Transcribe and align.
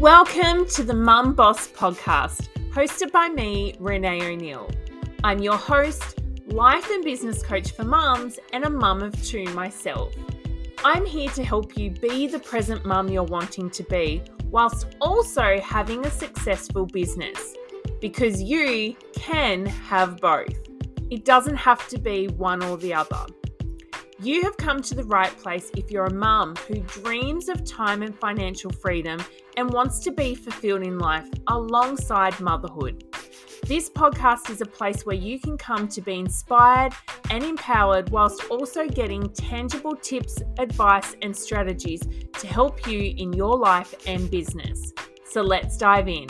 Welcome 0.00 0.64
to 0.68 0.82
the 0.82 0.94
Mum 0.94 1.34
Boss 1.34 1.68
podcast, 1.68 2.48
hosted 2.70 3.12
by 3.12 3.28
me, 3.28 3.74
Renae 3.74 4.32
O'Neill. 4.32 4.70
I'm 5.22 5.40
your 5.40 5.58
host, 5.58 6.22
life 6.46 6.88
and 6.88 7.04
business 7.04 7.42
coach 7.42 7.72
for 7.72 7.84
mums, 7.84 8.38
and 8.54 8.64
a 8.64 8.70
mum 8.70 9.02
of 9.02 9.22
two 9.22 9.44
myself. 9.52 10.14
I'm 10.86 11.04
here 11.04 11.28
to 11.32 11.44
help 11.44 11.76
you 11.76 11.90
be 11.90 12.26
the 12.26 12.38
present 12.38 12.86
mum 12.86 13.08
you're 13.08 13.24
wanting 13.24 13.68
to 13.68 13.82
be, 13.82 14.22
whilst 14.46 14.86
also 15.02 15.60
having 15.60 16.06
a 16.06 16.10
successful 16.10 16.86
business. 16.86 17.54
Because 18.00 18.42
you 18.42 18.96
can 19.12 19.66
have 19.66 20.16
both. 20.16 20.58
It 21.10 21.26
doesn't 21.26 21.56
have 21.56 21.86
to 21.88 21.98
be 21.98 22.28
one 22.28 22.62
or 22.62 22.78
the 22.78 22.94
other. 22.94 23.26
You 24.22 24.42
have 24.42 24.58
come 24.58 24.82
to 24.82 24.94
the 24.94 25.04
right 25.04 25.34
place 25.38 25.70
if 25.78 25.90
you're 25.90 26.04
a 26.04 26.12
mum 26.12 26.54
who 26.68 26.80
dreams 26.80 27.48
of 27.48 27.64
time 27.64 28.02
and 28.02 28.14
financial 28.18 28.70
freedom 28.70 29.18
and 29.56 29.72
wants 29.72 29.98
to 30.00 30.12
be 30.12 30.34
fulfilled 30.34 30.82
in 30.82 30.98
life 30.98 31.26
alongside 31.46 32.38
motherhood. 32.38 33.02
This 33.64 33.88
podcast 33.88 34.50
is 34.50 34.60
a 34.60 34.66
place 34.66 35.06
where 35.06 35.16
you 35.16 35.40
can 35.40 35.56
come 35.56 35.88
to 35.88 36.02
be 36.02 36.18
inspired 36.18 36.92
and 37.30 37.42
empowered 37.42 38.10
whilst 38.10 38.44
also 38.50 38.86
getting 38.86 39.26
tangible 39.30 39.96
tips, 39.96 40.42
advice, 40.58 41.16
and 41.22 41.34
strategies 41.34 42.02
to 42.40 42.46
help 42.46 42.86
you 42.86 43.14
in 43.16 43.32
your 43.32 43.56
life 43.56 43.94
and 44.06 44.30
business. 44.30 44.92
So 45.24 45.40
let's 45.40 45.78
dive 45.78 46.08
in. 46.08 46.28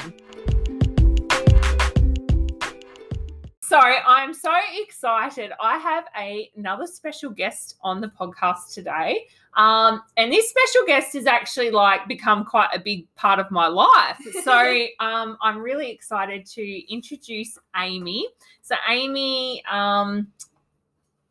So 3.71 3.79
I'm 3.79 4.35
so 4.35 4.51
excited. 4.83 5.53
I 5.61 5.79
have 5.79 6.07
a, 6.19 6.51
another 6.57 6.89
special 6.89 7.31
guest 7.31 7.77
on 7.85 8.01
the 8.01 8.09
podcast 8.09 8.75
today. 8.75 9.27
Um, 9.57 10.03
and 10.17 10.33
this 10.33 10.51
special 10.51 10.85
guest 10.89 11.13
has 11.13 11.29
actually 11.29 11.71
like 11.71 12.09
become 12.09 12.45
quite 12.45 12.71
a 12.75 12.81
big 12.81 13.07
part 13.15 13.39
of 13.39 13.49
my 13.53 13.69
life. 13.69 14.19
So 14.43 14.87
um, 14.99 15.39
I'm 15.41 15.59
really 15.59 15.89
excited 15.89 16.47
to 16.47 16.93
introduce 16.93 17.59
Amy. 17.77 18.27
So 18.61 18.75
Amy, 18.89 19.63
um, 19.71 20.27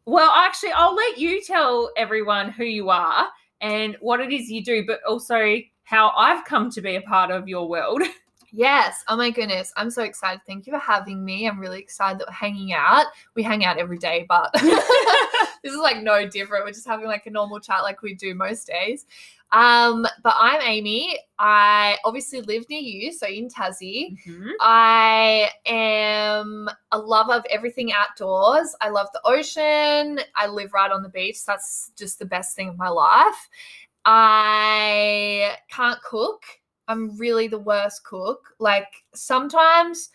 well, 0.05 0.31
actually, 0.33 0.71
I'll 0.71 0.95
let 0.95 1.17
you 1.17 1.43
tell 1.43 1.91
everyone 1.97 2.51
who 2.51 2.63
you 2.63 2.89
are 2.89 3.27
and 3.59 3.97
what 3.99 4.21
it 4.21 4.31
is 4.31 4.49
you 4.49 4.63
do, 4.63 4.85
but 4.87 5.01
also 5.03 5.57
how 5.83 6.13
I've 6.15 6.45
come 6.45 6.71
to 6.71 6.79
be 6.79 6.95
a 6.95 7.01
part 7.01 7.31
of 7.31 7.49
your 7.49 7.67
world. 7.67 8.01
Yes. 8.51 9.03
Oh 9.07 9.15
my 9.15 9.29
goodness. 9.29 9.71
I'm 9.75 9.91
so 9.91 10.03
excited. 10.03 10.41
Thank 10.47 10.67
you 10.67 10.73
for 10.73 10.79
having 10.79 11.23
me. 11.23 11.47
I'm 11.47 11.59
really 11.59 11.79
excited 11.79 12.19
that 12.19 12.27
we're 12.27 12.33
hanging 12.33 12.73
out. 12.73 13.05
We 13.35 13.43
hang 13.43 13.65
out 13.65 13.77
every 13.77 13.97
day, 13.97 14.25
but 14.27 14.51
this 14.53 15.73
is 15.73 15.77
like 15.77 16.01
no 16.01 16.27
different. 16.27 16.65
We're 16.65 16.71
just 16.71 16.87
having 16.87 17.07
like 17.07 17.25
a 17.25 17.31
normal 17.31 17.59
chat 17.59 17.83
like 17.83 18.01
we 18.01 18.15
do 18.15 18.33
most 18.33 18.67
days. 18.67 19.05
Um, 19.51 20.05
but 20.21 20.35
I'm 20.37 20.61
Amy. 20.61 21.17
I 21.39 21.97
obviously 22.05 22.41
live 22.41 22.69
near 22.69 22.81
you, 22.81 23.11
so 23.11 23.25
in 23.25 23.49
Tassie. 23.49 24.15
Mm-hmm. 24.27 24.49
I 24.59 25.49
am 25.65 26.69
a 26.91 26.97
lover 26.99 27.33
of 27.33 27.45
everything 27.49 27.91
outdoors. 27.91 28.75
I 28.79 28.89
love 28.89 29.07
the 29.13 29.21
ocean. 29.25 30.19
I 30.35 30.47
live 30.47 30.73
right 30.73 30.91
on 30.91 31.01
the 31.01 31.09
beach. 31.09 31.45
That's 31.45 31.91
just 31.97 32.19
the 32.19 32.25
best 32.25 32.55
thing 32.55 32.69
of 32.69 32.77
my 32.77 32.89
life. 32.89 33.49
I 34.05 35.55
can't 35.69 36.01
cook. 36.03 36.43
I'm 36.89 37.17
really 37.17 37.47
the 37.47 37.59
worst 37.59 38.03
cook. 38.03 38.53
Like 38.59 39.03
sometimes 39.13 40.09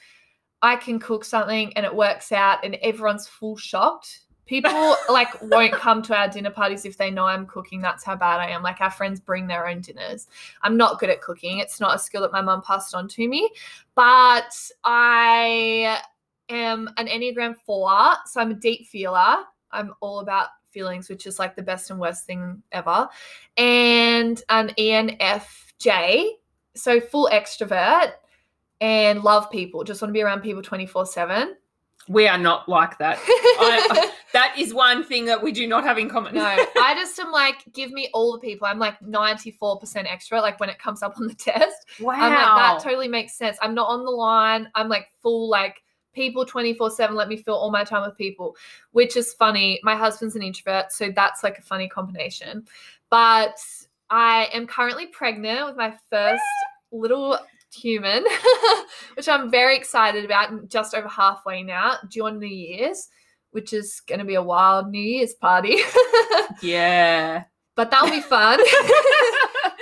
I 0.61 0.77
can 0.77 0.98
cook 0.98 1.25
something 1.25 1.72
and 1.77 1.86
it 1.86 1.94
works 1.94 2.33
out 2.33 2.64
and 2.64 2.75
everyone's 2.83 3.27
full 3.27 3.56
shocked. 3.56 4.20
People 4.47 4.97
like 5.08 5.41
won't 5.41 5.72
come 5.72 6.02
to 6.02 6.17
our 6.17 6.28
dinner 6.28 6.50
parties 6.50 6.84
if 6.84 6.98
they 6.98 7.11
know 7.11 7.25
I'm 7.25 7.47
cooking. 7.47 7.80
That's 7.80 8.05
how 8.05 8.17
bad 8.17 8.41
I 8.41 8.50
am. 8.50 8.62
Like 8.62 8.80
our 8.80 8.91
friends 8.91 9.20
bring 9.20 9.47
their 9.47 9.67
own 9.67 9.80
dinners. 9.80 10.27
I'm 10.62 10.77
not 10.77 10.98
good 10.98 11.11
at 11.11 11.22
cooking. 11.22 11.61
It's 11.61 11.80
not 11.80 11.95
a 11.95 11.98
skill 11.98 12.22
that 12.22 12.33
my 12.33 12.42
mum 12.42 12.61
passed 12.61 12.95
on 12.95 13.08
to 13.08 13.28
me, 13.28 13.50
but 13.95 14.55
I 14.83 16.01
am 16.48 16.90
an 16.96 17.07
Enneagram 17.07 17.55
4, 17.64 18.14
so 18.27 18.40
I'm 18.40 18.51
a 18.51 18.55
deep 18.55 18.86
feeler. 18.86 19.36
I'm 19.70 19.95
all 20.01 20.20
about 20.20 20.48
feelings, 20.70 21.08
which 21.08 21.27
is 21.27 21.39
like 21.39 21.57
the 21.57 21.63
best 21.63 21.90
and 21.90 21.98
worst 21.98 22.27
thing 22.27 22.63
ever. 22.73 23.08
And 23.57 24.42
an 24.51 24.70
ENFJ, 24.79 26.27
so 26.74 27.01
full 27.01 27.29
extrovert 27.33 28.12
and 28.80 29.23
love 29.23 29.51
people. 29.51 29.85
Just 29.85 30.02
want 30.02 30.11
to 30.11 30.12
be 30.12 30.23
around 30.23 30.42
people 30.42 30.62
24 30.62 31.07
7. 31.07 31.57
We 32.07 32.29
are 32.29 32.36
not 32.36 32.68
like 32.68 32.98
that. 32.98 33.18
I, 33.27 34.11
that 34.35 34.55
is 34.58 34.74
one 34.74 35.05
thing 35.05 35.24
that 35.24 35.42
we 35.42 35.52
do 35.52 35.67
not 35.67 35.84
have 35.84 35.96
in 35.96 36.11
common. 36.11 36.34
No, 36.34 36.45
I 36.45 36.95
just 36.95 37.18
am 37.18 37.33
like, 37.33 37.64
give 37.73 37.92
me 37.92 38.11
all 38.13 38.33
the 38.33 38.39
people. 38.39 38.67
I'm 38.67 38.79
like 38.79 39.01
94% 39.01 39.80
extrovert, 40.07 40.42
like 40.42 40.61
when 40.61 40.68
it 40.68 40.79
comes 40.79 41.02
up 41.02 41.14
on 41.18 41.27
the 41.27 41.34
test. 41.39 41.86
wow. 42.01 42.13
I'm 42.14 42.33
like, 42.33 42.57
that 42.57 42.80
totally 42.83 43.08
makes 43.08 43.34
sense. 43.34 43.57
I'm 43.63 43.74
not 43.74 43.89
on 43.89 44.05
the 44.05 44.11
line. 44.11 44.68
I'm 44.74 44.89
like 44.89 45.08
full, 45.23 45.48
like, 45.48 45.80
people 46.14 46.45
24 46.45 46.90
7 46.90 47.17
let 47.17 47.29
me 47.29 47.36
fill 47.36 47.57
all 47.57 47.73
my 47.73 47.83
time 47.83 48.07
with 48.07 48.17
people 48.17 48.57
which 48.92 49.17
is 49.17 49.34
funny 49.34 49.80
my 49.83 49.96
husband's 49.96 50.36
an 50.36 50.42
introvert 50.42 50.92
so 50.92 51.11
that's 51.11 51.42
like 51.42 51.58
a 51.58 51.63
funny 51.63 51.89
combination 51.89 52.64
but 53.11 53.57
i 54.11 54.48
am 54.52 54.64
currently 54.64 55.07
pregnant 55.08 55.67
with 55.67 55.77
my 55.77 55.92
first 56.08 56.40
little 56.94 57.38
human 57.72 58.24
which 59.16 59.28
i'm 59.28 59.50
very 59.50 59.77
excited 59.77 60.24
about 60.24 60.50
and 60.50 60.70
just 60.70 60.94
over 60.94 61.08
halfway 61.08 61.62
now 61.62 61.96
during 62.10 62.38
new 62.38 62.46
year's 62.46 63.08
which 63.50 63.72
is 63.72 64.00
going 64.06 64.18
to 64.18 64.24
be 64.24 64.36
a 64.36 64.42
wild 64.42 64.88
new 64.88 65.00
year's 65.00 65.34
party 65.34 65.78
yeah. 66.62 67.44
but 67.74 67.90
that'll 67.90 68.10
be 68.10 68.20
fun 68.20 68.60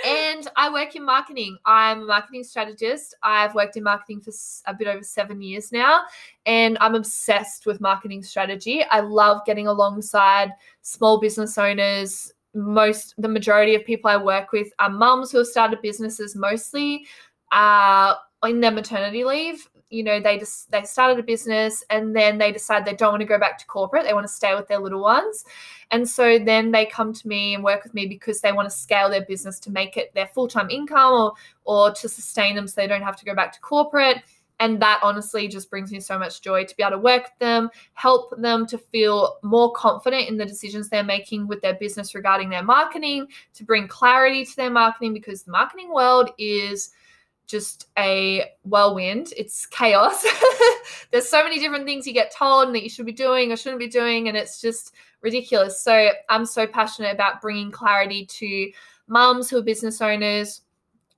and 0.05 0.47
I 0.55 0.71
work 0.71 0.95
in 0.95 1.05
marketing. 1.05 1.57
I'm 1.65 2.01
a 2.01 2.05
marketing 2.05 2.43
strategist. 2.43 3.15
I've 3.23 3.55
worked 3.55 3.77
in 3.77 3.83
marketing 3.83 4.21
for 4.21 4.31
a 4.65 4.73
bit 4.73 4.87
over 4.87 5.03
seven 5.03 5.41
years 5.41 5.71
now, 5.71 6.01
and 6.45 6.77
I'm 6.81 6.95
obsessed 6.95 7.65
with 7.65 7.79
marketing 7.79 8.23
strategy. 8.23 8.83
I 8.91 8.99
love 8.99 9.45
getting 9.45 9.67
alongside 9.67 10.51
small 10.81 11.19
business 11.19 11.57
owners. 11.57 12.31
Most, 12.53 13.15
the 13.17 13.27
majority 13.27 13.75
of 13.75 13.85
people 13.85 14.09
I 14.09 14.17
work 14.17 14.51
with 14.51 14.67
are 14.79 14.89
mums 14.89 15.31
who 15.31 15.39
have 15.39 15.47
started 15.47 15.81
businesses, 15.81 16.35
mostly 16.35 17.05
uh, 17.51 18.15
in 18.43 18.59
their 18.59 18.71
maternity 18.71 19.23
leave. 19.23 19.67
You 19.89 20.03
know, 20.03 20.19
they 20.19 20.39
just 20.39 20.71
they 20.71 20.83
started 20.83 21.19
a 21.19 21.23
business 21.23 21.83
and 21.91 22.15
then 22.15 22.39
they 22.39 22.51
decide 22.51 22.83
they 22.83 22.95
don't 22.95 23.11
want 23.11 23.21
to 23.21 23.27
go 23.27 23.37
back 23.37 23.59
to 23.59 23.65
corporate. 23.67 24.05
They 24.05 24.13
want 24.13 24.25
to 24.25 24.33
stay 24.33 24.55
with 24.55 24.67
their 24.67 24.79
little 24.79 25.01
ones. 25.01 25.45
And 25.91 26.09
so 26.09 26.39
then 26.39 26.71
they 26.71 26.87
come 26.87 27.13
to 27.13 27.27
me 27.27 27.53
and 27.53 27.63
work 27.63 27.83
with 27.83 27.93
me 27.93 28.07
because 28.07 28.41
they 28.41 28.51
want 28.51 28.67
to 28.67 28.75
scale 28.75 29.07
their 29.07 29.25
business 29.25 29.59
to 29.59 29.71
make 29.71 29.95
it 29.95 30.11
their 30.15 30.27
full-time 30.27 30.71
income 30.71 31.13
or 31.13 31.33
or 31.65 31.91
to 31.91 32.09
sustain 32.09 32.55
them 32.55 32.67
so 32.67 32.81
they 32.81 32.87
don't 32.87 33.03
have 33.03 33.17
to 33.17 33.25
go 33.25 33.35
back 33.35 33.53
to 33.53 33.59
corporate. 33.59 34.17
And 34.59 34.81
that 34.81 34.99
honestly 35.03 35.47
just 35.47 35.69
brings 35.69 35.91
me 35.91 35.99
so 35.99 36.17
much 36.17 36.41
joy 36.41 36.63
to 36.65 36.75
be 36.75 36.83
able 36.83 36.91
to 36.91 36.99
work 36.99 37.23
with 37.23 37.39
them, 37.39 37.69
help 37.93 38.33
them 38.39 38.65
to 38.67 38.77
feel 38.77 39.37
more 39.43 39.73
confident 39.73 40.29
in 40.29 40.37
the 40.37 40.45
decisions 40.45 40.89
they're 40.89 41.03
making 41.03 41.47
with 41.47 41.61
their 41.61 41.73
business 41.73 42.15
regarding 42.15 42.49
their 42.49 42.63
marketing, 42.63 43.27
to 43.55 43.63
bring 43.63 43.87
clarity 43.87 44.45
to 44.45 44.55
their 44.55 44.69
marketing 44.69 45.13
because 45.13 45.43
the 45.43 45.51
marketing 45.51 45.93
world 45.93 46.29
is 46.37 46.91
just 47.45 47.87
a 47.97 48.45
whirlwind. 48.63 49.33
It's 49.35 49.65
chaos. 49.65 50.25
There's 51.11 51.27
so 51.27 51.43
many 51.43 51.59
different 51.59 51.85
things 51.85 52.07
you 52.07 52.13
get 52.13 52.33
told 52.35 52.73
that 52.73 52.83
you 52.83 52.89
should 52.89 53.05
be 53.05 53.11
doing 53.11 53.51
or 53.51 53.57
shouldn't 53.57 53.79
be 53.79 53.87
doing, 53.87 54.27
and 54.27 54.37
it's 54.37 54.61
just 54.61 54.93
ridiculous. 55.21 55.81
So 55.81 56.09
I'm 56.29 56.45
so 56.45 56.65
passionate 56.67 57.13
about 57.13 57.41
bringing 57.41 57.71
clarity 57.71 58.25
to 58.25 58.71
mums 59.07 59.49
who 59.49 59.57
are 59.57 59.63
business 59.63 60.01
owners 60.01 60.61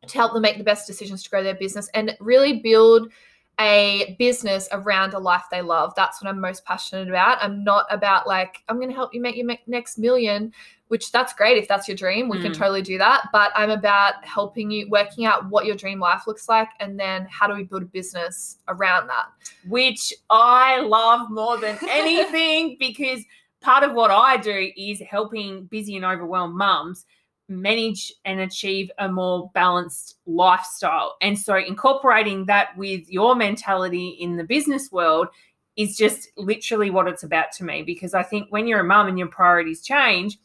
to 0.07 0.17
help 0.17 0.33
them 0.33 0.41
make 0.41 0.57
the 0.57 0.63
best 0.63 0.87
decisions 0.87 1.23
to 1.23 1.29
grow 1.29 1.43
their 1.43 1.55
business 1.55 1.89
and 1.93 2.15
really 2.19 2.59
build 2.59 3.11
a 3.59 4.15
business 4.19 4.67
around 4.71 5.13
a 5.13 5.19
life 5.19 5.43
they 5.49 5.61
love. 5.61 5.93
That's 5.95 6.21
what 6.21 6.29
I'm 6.29 6.41
most 6.41 6.65
passionate 6.65 7.07
about. 7.07 7.37
I'm 7.41 7.63
not 7.63 7.85
about 7.89 8.27
like 8.27 8.57
I'm 8.67 8.77
going 8.77 8.89
to 8.89 8.95
help 8.95 9.13
you 9.13 9.21
make 9.21 9.37
your 9.37 9.49
next 9.67 9.97
million, 9.97 10.51
which 10.89 11.11
that's 11.11 11.33
great 11.33 11.57
if 11.57 11.67
that's 11.67 11.87
your 11.87 11.95
dream. 11.95 12.27
We 12.27 12.41
can 12.41 12.51
Mm. 12.51 12.57
totally 12.57 12.81
do 12.81 12.97
that, 12.97 13.29
but 13.31 13.51
I'm 13.55 13.69
about 13.69 14.25
helping 14.25 14.71
you 14.71 14.89
working 14.89 15.25
out 15.25 15.49
what 15.49 15.65
your 15.65 15.75
dream 15.75 15.99
life 15.99 16.27
looks 16.27 16.49
like 16.49 16.67
and 16.81 16.99
then 16.99 17.27
how 17.29 17.47
do 17.47 17.53
we 17.53 17.63
build 17.63 17.83
a 17.83 17.85
business 17.85 18.57
around 18.67 19.07
that. 19.07 19.27
Which 19.67 20.13
I 20.29 20.81
love 20.81 21.31
more 21.31 21.57
than 21.57 21.77
anything 21.89 22.75
because 22.77 23.23
part 23.61 23.83
of 23.83 23.93
what 23.93 24.11
I 24.11 24.35
do 24.37 24.71
is 24.75 24.99
helping 24.99 25.65
busy 25.65 25.95
and 25.95 26.03
overwhelmed 26.05 26.55
mums 26.55 27.05
manage 27.47 28.11
and 28.25 28.39
achieve 28.39 28.89
a 28.97 29.07
more 29.07 29.51
balanced 29.53 30.17
lifestyle. 30.25 31.15
And 31.21 31.37
so 31.37 31.55
incorporating 31.55 32.45
that 32.45 32.75
with 32.77 33.09
your 33.09 33.35
mentality 33.35 34.09
in 34.19 34.37
the 34.37 34.43
business 34.43 34.91
world 34.91 35.27
is 35.75 35.97
just 35.97 36.29
literally 36.37 36.89
what 36.89 37.07
it's 37.07 37.23
about 37.23 37.51
to 37.53 37.63
me 37.63 37.83
because 37.83 38.13
I 38.13 38.23
think 38.23 38.47
when 38.49 38.67
you're 38.67 38.79
a 38.79 38.85
mum 38.85 39.07
and 39.07 39.19
your 39.19 39.27
priorities 39.27 39.81
change, 39.81 40.37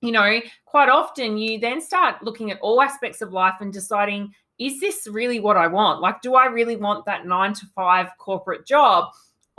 you 0.00 0.12
know, 0.12 0.40
quite 0.64 0.88
often 0.88 1.36
you 1.36 1.58
then 1.58 1.80
start 1.80 2.22
looking 2.22 2.50
at 2.50 2.60
all 2.60 2.80
aspects 2.80 3.20
of 3.20 3.32
life 3.32 3.54
and 3.60 3.72
deciding, 3.72 4.32
is 4.58 4.80
this 4.80 5.06
really 5.10 5.40
what 5.40 5.56
I 5.56 5.66
want? 5.66 6.00
Like, 6.00 6.22
do 6.22 6.34
I 6.34 6.46
really 6.46 6.76
want 6.76 7.04
that 7.06 7.26
nine 7.26 7.52
to 7.54 7.66
five 7.74 8.08
corporate 8.18 8.66
job? 8.66 9.10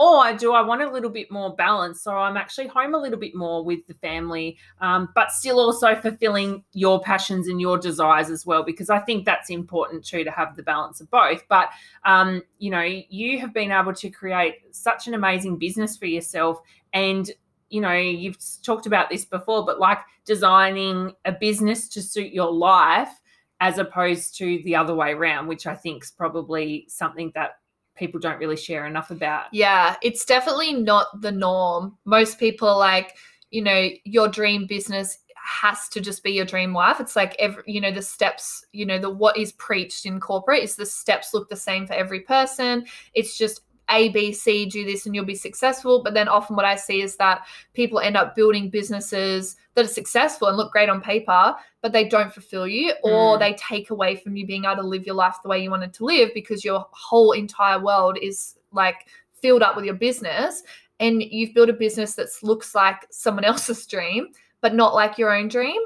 Or 0.01 0.33
do 0.35 0.53
I 0.53 0.61
want 0.61 0.81
a 0.81 0.89
little 0.89 1.11
bit 1.11 1.29
more 1.29 1.55
balance? 1.55 2.01
So 2.01 2.17
I'm 2.17 2.35
actually 2.35 2.65
home 2.65 2.95
a 2.95 2.97
little 2.97 3.19
bit 3.19 3.35
more 3.35 3.63
with 3.63 3.85
the 3.85 3.93
family, 3.93 4.57
um, 4.79 5.09
but 5.13 5.31
still 5.31 5.59
also 5.59 5.93
fulfilling 5.93 6.63
your 6.73 6.99
passions 6.99 7.47
and 7.47 7.61
your 7.61 7.77
desires 7.77 8.31
as 8.31 8.43
well, 8.43 8.63
because 8.63 8.89
I 8.89 8.97
think 8.97 9.25
that's 9.25 9.51
important 9.51 10.03
too 10.03 10.23
to 10.23 10.31
have 10.31 10.55
the 10.55 10.63
balance 10.63 11.01
of 11.01 11.11
both. 11.11 11.43
But, 11.49 11.69
um, 12.03 12.41
you 12.57 12.71
know, 12.71 12.81
you 12.81 13.37
have 13.41 13.53
been 13.53 13.71
able 13.71 13.93
to 13.93 14.09
create 14.09 14.55
such 14.71 15.07
an 15.07 15.13
amazing 15.13 15.57
business 15.57 15.95
for 15.95 16.07
yourself. 16.07 16.59
And, 16.93 17.29
you 17.69 17.79
know, 17.79 17.93
you've 17.93 18.39
talked 18.63 18.87
about 18.87 19.11
this 19.11 19.23
before, 19.23 19.67
but 19.67 19.79
like 19.79 19.99
designing 20.25 21.13
a 21.25 21.31
business 21.31 21.87
to 21.89 22.01
suit 22.01 22.33
your 22.33 22.51
life 22.51 23.21
as 23.59 23.77
opposed 23.77 24.35
to 24.39 24.63
the 24.63 24.75
other 24.75 24.95
way 24.95 25.11
around, 25.11 25.45
which 25.45 25.67
I 25.67 25.75
think 25.75 26.03
is 26.03 26.09
probably 26.09 26.85
something 26.89 27.31
that 27.35 27.59
people 28.01 28.19
don't 28.19 28.39
really 28.39 28.57
share 28.57 28.87
enough 28.87 29.11
about. 29.11 29.45
Yeah, 29.53 29.95
it's 30.01 30.25
definitely 30.25 30.73
not 30.73 31.21
the 31.21 31.31
norm. 31.31 31.95
Most 32.03 32.39
people 32.39 32.67
are 32.67 32.77
like, 32.77 33.15
you 33.51 33.61
know, 33.61 33.89
your 34.05 34.27
dream 34.27 34.65
business 34.65 35.19
has 35.35 35.87
to 35.89 36.01
just 36.01 36.23
be 36.23 36.31
your 36.31 36.45
dream 36.45 36.73
life. 36.73 36.99
It's 36.99 37.15
like 37.15 37.35
every, 37.37 37.61
you 37.67 37.79
know, 37.79 37.91
the 37.91 38.01
steps, 38.01 38.65
you 38.71 38.87
know, 38.87 38.97
the 38.97 39.09
what 39.09 39.37
is 39.37 39.51
preached 39.53 40.07
in 40.07 40.19
corporate 40.19 40.63
is 40.63 40.75
the 40.75 40.85
steps 40.85 41.31
look 41.31 41.47
the 41.47 41.55
same 41.55 41.85
for 41.85 41.93
every 41.93 42.21
person. 42.21 42.85
It's 43.13 43.37
just 43.37 43.61
a, 43.91 44.09
B, 44.09 44.31
C, 44.31 44.65
do 44.65 44.85
this 44.85 45.05
and 45.05 45.13
you'll 45.13 45.25
be 45.25 45.35
successful. 45.35 46.01
But 46.03 46.13
then 46.13 46.27
often 46.27 46.55
what 46.55 46.65
I 46.65 46.75
see 46.75 47.01
is 47.01 47.15
that 47.17 47.45
people 47.73 47.99
end 47.99 48.17
up 48.17 48.35
building 48.35 48.69
businesses 48.69 49.55
that 49.75 49.85
are 49.85 49.89
successful 49.89 50.47
and 50.47 50.57
look 50.57 50.71
great 50.71 50.89
on 50.89 51.01
paper, 51.01 51.55
but 51.81 51.91
they 51.91 52.07
don't 52.07 52.33
fulfill 52.33 52.67
you 52.67 52.93
or 53.03 53.35
mm. 53.35 53.39
they 53.39 53.53
take 53.53 53.89
away 53.89 54.15
from 54.15 54.35
you 54.35 54.45
being 54.45 54.65
able 54.65 54.77
to 54.77 54.81
live 54.83 55.05
your 55.05 55.15
life 55.15 55.35
the 55.43 55.49
way 55.49 55.61
you 55.61 55.71
wanted 55.71 55.93
to 55.93 56.05
live 56.05 56.29
because 56.33 56.65
your 56.65 56.85
whole 56.91 57.31
entire 57.31 57.79
world 57.79 58.17
is 58.21 58.55
like 58.71 59.07
filled 59.41 59.63
up 59.63 59.75
with 59.75 59.85
your 59.85 59.95
business 59.95 60.63
and 60.99 61.23
you've 61.23 61.53
built 61.53 61.69
a 61.69 61.73
business 61.73 62.13
that 62.15 62.29
looks 62.43 62.75
like 62.75 63.07
someone 63.09 63.43
else's 63.45 63.85
dream, 63.85 64.27
but 64.61 64.75
not 64.75 64.93
like 64.93 65.17
your 65.17 65.35
own 65.35 65.47
dream. 65.47 65.81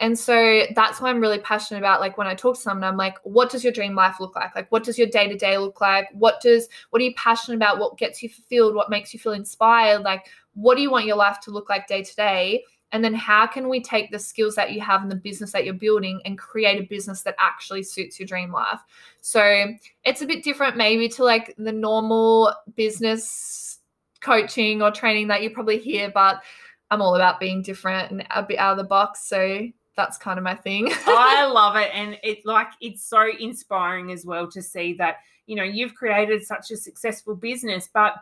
And 0.00 0.16
so 0.16 0.64
that's 0.76 1.00
why 1.00 1.10
I'm 1.10 1.20
really 1.20 1.40
passionate 1.40 1.80
about 1.80 2.00
like 2.00 2.16
when 2.16 2.28
I 2.28 2.34
talk 2.34 2.54
to 2.54 2.60
someone, 2.60 2.84
I'm 2.84 2.96
like, 2.96 3.18
what 3.24 3.50
does 3.50 3.64
your 3.64 3.72
dream 3.72 3.94
life 3.94 4.20
look 4.20 4.36
like? 4.36 4.54
Like 4.54 4.70
what 4.70 4.84
does 4.84 4.96
your 4.96 5.08
day-to-day 5.08 5.58
look 5.58 5.80
like? 5.80 6.08
What 6.12 6.40
does 6.40 6.68
what 6.90 7.02
are 7.02 7.04
you 7.04 7.14
passionate 7.16 7.56
about? 7.56 7.78
What 7.78 7.98
gets 7.98 8.22
you 8.22 8.28
fulfilled? 8.28 8.74
What 8.74 8.90
makes 8.90 9.12
you 9.12 9.18
feel 9.18 9.32
inspired? 9.32 10.02
Like 10.02 10.26
what 10.54 10.76
do 10.76 10.82
you 10.82 10.90
want 10.90 11.06
your 11.06 11.16
life 11.16 11.40
to 11.40 11.50
look 11.50 11.68
like 11.68 11.88
day 11.88 12.02
to 12.02 12.14
day? 12.14 12.64
And 12.92 13.04
then 13.04 13.12
how 13.12 13.46
can 13.46 13.68
we 13.68 13.82
take 13.82 14.10
the 14.10 14.18
skills 14.18 14.54
that 14.54 14.72
you 14.72 14.80
have 14.80 15.02
in 15.02 15.08
the 15.08 15.14
business 15.14 15.52
that 15.52 15.64
you're 15.64 15.74
building 15.74 16.22
and 16.24 16.38
create 16.38 16.80
a 16.80 16.86
business 16.86 17.22
that 17.22 17.34
actually 17.38 17.82
suits 17.82 18.18
your 18.18 18.26
dream 18.26 18.50
life? 18.52 18.80
So 19.20 19.66
it's 20.04 20.22
a 20.22 20.26
bit 20.26 20.42
different 20.42 20.76
maybe 20.76 21.08
to 21.10 21.24
like 21.24 21.54
the 21.58 21.72
normal 21.72 22.54
business 22.76 23.78
coaching 24.20 24.80
or 24.80 24.90
training 24.90 25.28
that 25.28 25.42
you 25.42 25.50
probably 25.50 25.78
hear, 25.78 26.10
but 26.10 26.42
I'm 26.90 27.02
all 27.02 27.14
about 27.14 27.40
being 27.40 27.62
different 27.62 28.10
and 28.10 28.26
a 28.30 28.42
bit 28.42 28.58
out 28.58 28.72
of 28.72 28.78
the 28.78 28.84
box. 28.84 29.28
So 29.28 29.68
that's 29.98 30.16
kind 30.16 30.38
of 30.38 30.44
my 30.44 30.54
thing. 30.54 30.90
I 31.06 31.44
love 31.44 31.76
it. 31.76 31.90
And 31.92 32.16
it 32.22 32.46
like 32.46 32.68
it's 32.80 33.02
so 33.02 33.28
inspiring 33.38 34.12
as 34.12 34.24
well 34.24 34.48
to 34.52 34.62
see 34.62 34.94
that, 34.94 35.16
you 35.46 35.56
know, 35.56 35.64
you've 35.64 35.94
created 35.94 36.46
such 36.46 36.70
a 36.70 36.76
successful 36.76 37.34
business, 37.34 37.90
but 37.92 38.14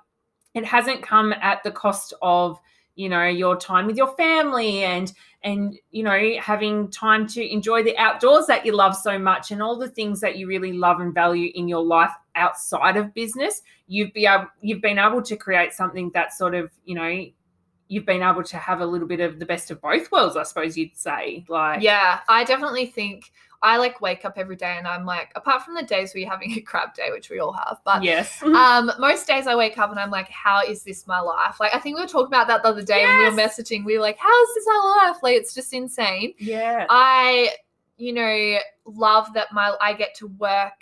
it 0.55 0.65
hasn't 0.65 1.03
come 1.03 1.35
at 1.35 1.63
the 1.63 1.71
cost 1.71 2.15
of 2.23 2.59
you 2.97 3.11
know 3.11 3.27
your 3.27 3.57
time 3.57 3.87
with 3.87 3.99
your 3.99 4.17
family 4.17 4.83
and 4.83 5.13
and 5.45 5.79
you 5.91 6.03
know 6.03 6.19
having 6.41 6.91
time 6.91 7.27
to 7.27 7.47
enjoy 7.53 7.83
the 7.83 7.95
outdoors 7.99 8.47
that 8.47 8.65
you 8.65 8.73
love 8.73 8.97
so 8.97 9.19
much 9.19 9.51
and 9.51 9.63
all 9.63 9.77
the 9.77 9.91
things 9.91 10.19
that 10.19 10.39
you 10.39 10.47
really 10.47 10.73
love 10.73 11.01
and 11.01 11.13
value 11.13 11.53
in 11.55 11.69
your 11.69 11.85
life 11.85 12.13
outside 12.37 12.97
of 12.97 13.13
business 13.13 13.61
you've 13.87 14.15
be 14.15 14.25
able 14.25 14.47
you've 14.63 14.81
been 14.81 14.99
able 14.99 15.21
to 15.21 15.37
create 15.37 15.75
something 15.75 16.11
that 16.15 16.33
sort 16.33 16.55
of 16.55 16.71
you 16.87 16.95
know 16.95 17.27
you've 17.89 18.07
been 18.07 18.23
able 18.23 18.43
to 18.43 18.57
have 18.57 18.81
a 18.81 18.87
little 18.87 19.07
bit 19.07 19.21
of 19.21 19.39
the 19.39 19.47
best 19.47 19.71
of 19.71 19.81
both 19.81 20.11
worlds, 20.11 20.37
I 20.37 20.43
suppose 20.43 20.77
you'd 20.77 20.97
say. 20.97 21.45
Like, 21.49 21.83
yeah, 21.83 22.21
I 22.29 22.45
definitely 22.45 22.87
think 22.87 23.33
I 23.63 23.77
like 23.79 24.01
wake 24.01 24.25
up 24.25 24.35
every 24.37 24.57
day 24.57 24.75
and 24.77 24.87
I'm 24.87 25.05
like, 25.05 25.33
apart 25.35 25.63
from 25.63 25.75
the 25.75 25.83
days 25.83 26.13
where 26.13 26.21
you're 26.21 26.31
having 26.31 26.53
a 26.53 26.61
crap 26.61 26.95
day, 26.95 27.11
which 27.11 27.31
we 27.31 27.39
all 27.39 27.53
have, 27.53 27.79
but 27.85 28.03
yes, 28.03 28.43
um, 28.43 28.91
most 28.99 29.27
days 29.27 29.47
I 29.47 29.55
wake 29.55 29.79
up 29.79 29.91
and 29.91 29.99
I'm 29.99 30.11
like, 30.11 30.29
how 30.29 30.63
is 30.63 30.83
this 30.83 31.07
my 31.07 31.21
life? 31.21 31.61
Like, 31.61 31.75
I 31.75 31.79
think 31.79 31.97
we 31.97 32.03
were 32.03 32.09
talking 32.09 32.29
about 32.29 32.49
that 32.49 32.63
the 32.63 32.69
other 32.69 32.83
day 32.83 33.01
yes. 33.01 33.09
when 33.09 33.19
we 33.19 33.43
were 33.43 33.49
messaging. 33.49 33.85
We 33.85 33.97
were 33.97 34.03
like, 34.03 34.19
how 34.19 34.43
is 34.43 34.49
this 34.55 34.67
our 34.67 35.09
life? 35.09 35.17
Like, 35.23 35.37
it's 35.37 35.55
just 35.55 35.73
insane. 35.73 36.35
Yeah, 36.39 36.87
I, 36.91 37.51
you 37.97 38.13
know, 38.13 38.59
love 38.85 39.33
that 39.35 39.53
my 39.53 39.77
I 39.81 39.95
get 39.95 40.15
to 40.17 40.27
work 40.27 40.73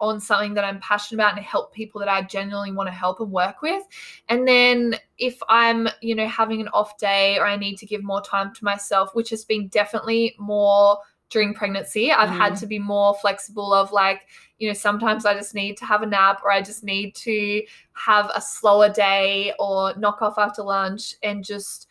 on 0.00 0.20
something 0.20 0.54
that 0.54 0.64
I'm 0.64 0.80
passionate 0.80 1.22
about 1.22 1.36
and 1.36 1.44
help 1.44 1.72
people 1.72 1.98
that 2.00 2.08
I 2.08 2.22
genuinely 2.22 2.72
want 2.72 2.88
to 2.88 2.92
help 2.92 3.20
and 3.20 3.30
work 3.30 3.62
with. 3.62 3.82
And 4.28 4.46
then 4.46 4.96
if 5.18 5.38
I'm, 5.48 5.88
you 6.00 6.14
know, 6.14 6.28
having 6.28 6.60
an 6.60 6.68
off 6.68 6.96
day 6.98 7.36
or 7.38 7.46
I 7.46 7.56
need 7.56 7.78
to 7.78 7.86
give 7.86 8.04
more 8.04 8.22
time 8.22 8.54
to 8.54 8.64
myself, 8.64 9.14
which 9.14 9.30
has 9.30 9.44
been 9.44 9.68
definitely 9.68 10.36
more 10.38 10.98
during 11.30 11.52
pregnancy, 11.52 12.12
I've 12.12 12.30
mm. 12.30 12.36
had 12.36 12.56
to 12.56 12.66
be 12.66 12.78
more 12.78 13.14
flexible 13.14 13.74
of 13.74 13.90
like, 13.90 14.22
you 14.58 14.68
know, 14.68 14.74
sometimes 14.74 15.26
I 15.26 15.34
just 15.34 15.54
need 15.54 15.76
to 15.78 15.84
have 15.84 16.02
a 16.02 16.06
nap 16.06 16.42
or 16.44 16.52
I 16.52 16.62
just 16.62 16.84
need 16.84 17.14
to 17.16 17.62
have 17.94 18.30
a 18.34 18.40
slower 18.40 18.88
day 18.88 19.52
or 19.58 19.94
knock 19.96 20.22
off 20.22 20.38
after 20.38 20.62
lunch 20.62 21.14
and 21.22 21.44
just 21.44 21.87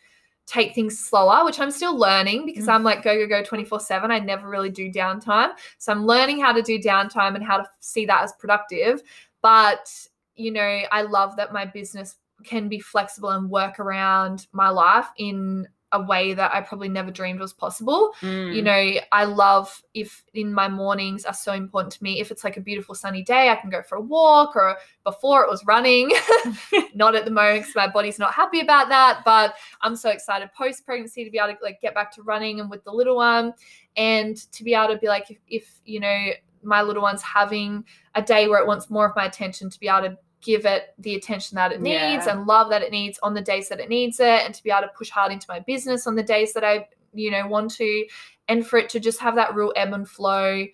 take 0.48 0.74
things 0.74 0.98
slower, 0.98 1.44
which 1.44 1.60
I'm 1.60 1.70
still 1.70 1.96
learning 1.96 2.46
because 2.46 2.66
mm. 2.66 2.72
I'm 2.72 2.82
like 2.82 3.02
go, 3.02 3.14
go, 3.14 3.28
go 3.28 3.44
24 3.44 3.80
7. 3.80 4.10
I 4.10 4.18
never 4.18 4.48
really 4.48 4.70
do 4.70 4.90
downtime. 4.90 5.50
So 5.76 5.92
I'm 5.92 6.06
learning 6.06 6.40
how 6.40 6.52
to 6.52 6.62
do 6.62 6.78
downtime 6.78 7.34
and 7.34 7.44
how 7.44 7.58
to 7.58 7.68
see 7.80 8.06
that 8.06 8.22
as 8.22 8.32
productive. 8.32 9.02
But, 9.42 9.90
you 10.36 10.50
know, 10.50 10.82
I 10.90 11.02
love 11.02 11.36
that 11.36 11.52
my 11.52 11.66
business 11.66 12.16
can 12.44 12.68
be 12.68 12.80
flexible 12.80 13.30
and 13.30 13.50
work 13.50 13.78
around 13.78 14.46
my 14.52 14.70
life 14.70 15.08
in 15.18 15.68
a 15.92 16.02
way 16.02 16.34
that 16.34 16.54
I 16.54 16.60
probably 16.60 16.88
never 16.88 17.10
dreamed 17.10 17.40
was 17.40 17.52
possible. 17.52 18.12
Mm. 18.20 18.54
You 18.54 18.62
know, 18.62 18.90
I 19.12 19.24
love 19.24 19.82
if 19.94 20.24
in 20.34 20.52
my 20.52 20.68
mornings 20.68 21.24
are 21.24 21.34
so 21.34 21.52
important 21.52 21.92
to 21.94 22.02
me. 22.02 22.20
If 22.20 22.30
it's 22.30 22.44
like 22.44 22.56
a 22.56 22.60
beautiful 22.60 22.94
sunny 22.94 23.22
day, 23.22 23.48
I 23.48 23.56
can 23.56 23.70
go 23.70 23.82
for 23.82 23.96
a 23.96 24.00
walk 24.00 24.54
or 24.54 24.76
before 25.04 25.42
it 25.42 25.48
was 25.48 25.64
running. 25.64 26.10
not 26.94 27.14
at 27.14 27.24
the 27.24 27.30
moment 27.30 27.62
because 27.62 27.74
my 27.74 27.88
body's 27.88 28.18
not 28.18 28.34
happy 28.34 28.60
about 28.60 28.88
that, 28.90 29.22
but 29.24 29.54
I'm 29.80 29.96
so 29.96 30.10
excited 30.10 30.50
post 30.56 30.84
pregnancy 30.84 31.24
to 31.24 31.30
be 31.30 31.38
able 31.38 31.54
to 31.54 31.58
like 31.62 31.80
get 31.80 31.94
back 31.94 32.12
to 32.12 32.22
running 32.22 32.60
and 32.60 32.70
with 32.70 32.84
the 32.84 32.92
little 32.92 33.16
one 33.16 33.54
and 33.96 34.36
to 34.52 34.64
be 34.64 34.74
able 34.74 34.92
to 34.92 34.98
be 34.98 35.08
like 35.08 35.30
if, 35.30 35.38
if 35.48 35.80
you 35.84 36.00
know 36.00 36.28
my 36.62 36.82
little 36.82 37.02
one's 37.02 37.22
having 37.22 37.84
a 38.14 38.22
day 38.22 38.48
where 38.48 38.60
it 38.60 38.66
wants 38.66 38.90
more 38.90 39.08
of 39.08 39.16
my 39.16 39.24
attention 39.24 39.70
to 39.70 39.78
be 39.78 39.88
able 39.88 40.08
to 40.08 40.18
give 40.40 40.66
it 40.66 40.94
the 40.98 41.14
attention 41.14 41.56
that 41.56 41.72
it 41.72 41.80
needs 41.80 42.26
yeah. 42.26 42.30
and 42.30 42.46
love 42.46 42.70
that 42.70 42.82
it 42.82 42.92
needs 42.92 43.18
on 43.22 43.34
the 43.34 43.40
days 43.40 43.68
that 43.68 43.80
it 43.80 43.88
needs 43.88 44.20
it 44.20 44.44
and 44.44 44.54
to 44.54 44.62
be 44.62 44.70
able 44.70 44.82
to 44.82 44.92
push 44.96 45.10
hard 45.10 45.32
into 45.32 45.46
my 45.48 45.60
business 45.60 46.06
on 46.06 46.14
the 46.14 46.22
days 46.22 46.52
that 46.52 46.64
I 46.64 46.86
you 47.12 47.30
know 47.30 47.46
want 47.46 47.70
to 47.72 48.06
and 48.48 48.66
for 48.66 48.78
it 48.78 48.88
to 48.90 49.00
just 49.00 49.18
have 49.20 49.34
that 49.34 49.54
real 49.54 49.72
ebb 49.74 49.92
and 49.92 50.08
flow 50.08 50.64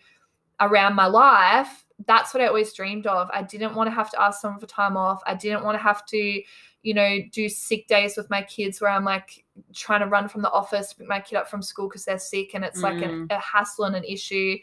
around 0.61 0.94
my 0.94 1.06
life 1.06 1.87
that's 2.06 2.35
what 2.35 2.42
I 2.42 2.47
always 2.47 2.73
dreamed 2.73 3.06
of 3.06 3.30
I 3.33 3.42
didn't 3.42 3.75
want 3.75 3.87
to 3.88 3.94
have 3.94 4.11
to 4.11 4.21
ask 4.21 4.40
someone 4.40 4.61
for 4.61 4.66
time 4.66 4.97
off 4.97 5.23
I 5.26 5.35
didn't 5.35 5.64
want 5.64 5.78
to 5.78 5.83
have 5.83 6.04
to 6.06 6.42
you 6.83 6.94
know 6.94 7.18
do 7.33 7.49
sick 7.49 7.87
days 7.87 8.16
with 8.16 8.28
my 8.28 8.42
kids 8.42 8.80
where 8.80 8.90
I'm 8.90 9.04
like 9.04 9.44
trying 9.75 10.00
to 10.00 10.06
run 10.06 10.28
from 10.28 10.42
the 10.42 10.50
office 10.50 10.92
pick 10.92 11.09
my 11.09 11.21
kid 11.21 11.37
up 11.37 11.49
from 11.49 11.62
school 11.62 11.88
because 11.88 12.04
they're 12.04 12.18
sick 12.18 12.54
and 12.54 12.64
it's 12.64 12.80
mm. 12.80 12.83
like 12.83 13.02
an, 13.02 13.28
a 13.30 13.38
hassle 13.38 13.85
and 13.85 13.97
an 13.97 14.04
issue 14.04 14.59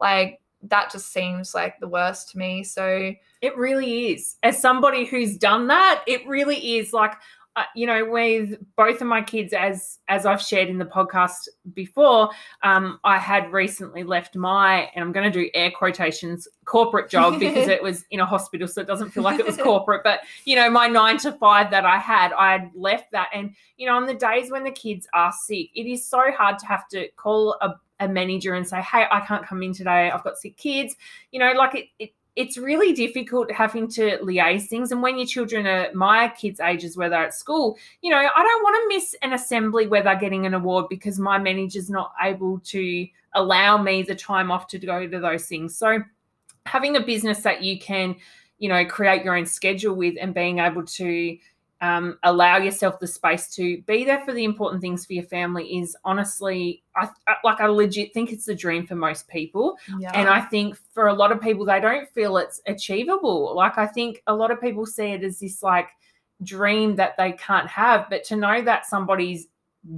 like 0.00 0.40
that 0.68 0.90
just 0.90 1.12
seems 1.12 1.54
like 1.54 1.78
the 1.80 1.88
worst 1.88 2.30
to 2.30 2.38
me. 2.38 2.64
So 2.64 3.12
it 3.40 3.56
really 3.56 4.12
is. 4.12 4.36
As 4.42 4.60
somebody 4.60 5.04
who's 5.04 5.36
done 5.36 5.66
that, 5.68 6.02
it 6.06 6.26
really 6.26 6.78
is 6.78 6.92
like 6.92 7.14
uh, 7.56 7.64
you 7.74 7.86
know 7.86 8.04
with 8.04 8.58
both 8.76 9.00
of 9.00 9.06
my 9.06 9.22
kids 9.22 9.54
as 9.54 9.98
as 10.08 10.26
i've 10.26 10.42
shared 10.42 10.68
in 10.68 10.76
the 10.76 10.84
podcast 10.84 11.48
before 11.72 12.28
um, 12.62 13.00
i 13.02 13.16
had 13.16 13.50
recently 13.50 14.04
left 14.04 14.36
my 14.36 14.90
and 14.94 15.02
i'm 15.02 15.10
going 15.10 15.24
to 15.24 15.40
do 15.40 15.48
air 15.54 15.70
quotations 15.70 16.46
corporate 16.66 17.08
job 17.08 17.32
because 17.40 17.66
it 17.66 17.82
was 17.82 18.04
in 18.10 18.20
a 18.20 18.26
hospital 18.26 18.68
so 18.68 18.82
it 18.82 18.86
doesn't 18.86 19.08
feel 19.08 19.22
like 19.22 19.40
it 19.40 19.46
was 19.46 19.56
corporate 19.56 20.02
but 20.04 20.20
you 20.44 20.54
know 20.54 20.68
my 20.68 20.86
nine 20.86 21.16
to 21.16 21.32
five 21.32 21.70
that 21.70 21.86
i 21.86 21.96
had 21.96 22.30
i 22.34 22.52
had 22.52 22.70
left 22.74 23.10
that 23.10 23.30
and 23.32 23.54
you 23.78 23.86
know 23.86 23.96
on 23.96 24.04
the 24.04 24.12
days 24.12 24.50
when 24.50 24.62
the 24.62 24.70
kids 24.70 25.08
are 25.14 25.32
sick 25.32 25.70
it 25.74 25.86
is 25.86 26.06
so 26.06 26.30
hard 26.36 26.58
to 26.58 26.66
have 26.66 26.86
to 26.86 27.08
call 27.16 27.56
a 27.62 27.72
a 28.00 28.08
manager 28.08 28.54
and 28.54 28.66
say, 28.66 28.80
hey, 28.80 29.06
I 29.10 29.20
can't 29.20 29.46
come 29.46 29.62
in 29.62 29.72
today. 29.72 30.10
I've 30.10 30.24
got 30.24 30.38
sick 30.38 30.56
kids. 30.56 30.96
You 31.32 31.40
know, 31.40 31.52
like 31.52 31.74
it, 31.74 31.86
it 31.98 32.12
it's 32.36 32.58
really 32.58 32.92
difficult 32.92 33.50
having 33.50 33.88
to 33.88 34.18
liaise 34.18 34.66
things. 34.66 34.92
And 34.92 35.02
when 35.02 35.16
your 35.16 35.26
children 35.26 35.66
are 35.66 35.88
my 35.94 36.28
kids' 36.28 36.60
ages, 36.60 36.94
where 36.96 37.08
they're 37.08 37.24
at 37.24 37.34
school, 37.34 37.78
you 38.02 38.10
know, 38.10 38.18
I 38.18 38.42
don't 38.42 38.62
want 38.62 38.76
to 38.76 38.94
miss 38.94 39.16
an 39.22 39.32
assembly 39.32 39.86
where 39.86 40.02
they're 40.02 40.18
getting 40.18 40.44
an 40.44 40.52
award 40.52 40.86
because 40.90 41.18
my 41.18 41.38
manager's 41.38 41.88
not 41.88 42.12
able 42.22 42.60
to 42.60 43.08
allow 43.34 43.82
me 43.82 44.02
the 44.02 44.14
time 44.14 44.50
off 44.50 44.66
to 44.68 44.78
go 44.78 45.08
to 45.08 45.18
those 45.18 45.46
things. 45.46 45.76
So 45.76 46.00
having 46.66 46.96
a 46.96 47.00
business 47.00 47.40
that 47.40 47.62
you 47.62 47.78
can, 47.78 48.16
you 48.58 48.68
know, 48.68 48.84
create 48.84 49.24
your 49.24 49.34
own 49.34 49.46
schedule 49.46 49.94
with 49.94 50.16
and 50.20 50.34
being 50.34 50.58
able 50.58 50.84
to 50.84 51.38
um, 51.80 52.18
allow 52.22 52.56
yourself 52.56 52.98
the 52.98 53.06
space 53.06 53.48
to 53.54 53.82
be 53.82 54.04
there 54.04 54.20
for 54.24 54.32
the 54.32 54.44
important 54.44 54.80
things 54.80 55.04
for 55.04 55.12
your 55.12 55.24
family 55.24 55.78
is 55.78 55.94
honestly 56.04 56.82
I, 56.96 57.08
like 57.44 57.60
I 57.60 57.66
legit 57.66 58.14
think 58.14 58.32
it's 58.32 58.46
the 58.46 58.54
dream 58.54 58.86
for 58.86 58.94
most 58.94 59.28
people 59.28 59.76
yeah. 59.98 60.10
and 60.14 60.26
I 60.26 60.40
think 60.40 60.78
for 60.94 61.08
a 61.08 61.14
lot 61.14 61.32
of 61.32 61.40
people 61.40 61.66
they 61.66 61.80
don't 61.80 62.08
feel 62.08 62.38
it's 62.38 62.62
achievable 62.66 63.54
like 63.54 63.76
I 63.76 63.86
think 63.86 64.22
a 64.26 64.34
lot 64.34 64.50
of 64.50 64.60
people 64.60 64.86
see 64.86 65.08
it 65.08 65.22
as 65.22 65.38
this 65.38 65.62
like 65.62 65.88
dream 66.42 66.96
that 66.96 67.16
they 67.16 67.32
can't 67.32 67.68
have. 67.68 68.08
But 68.10 68.24
to 68.24 68.36
know 68.36 68.62
that 68.62 68.86
somebody's 68.86 69.48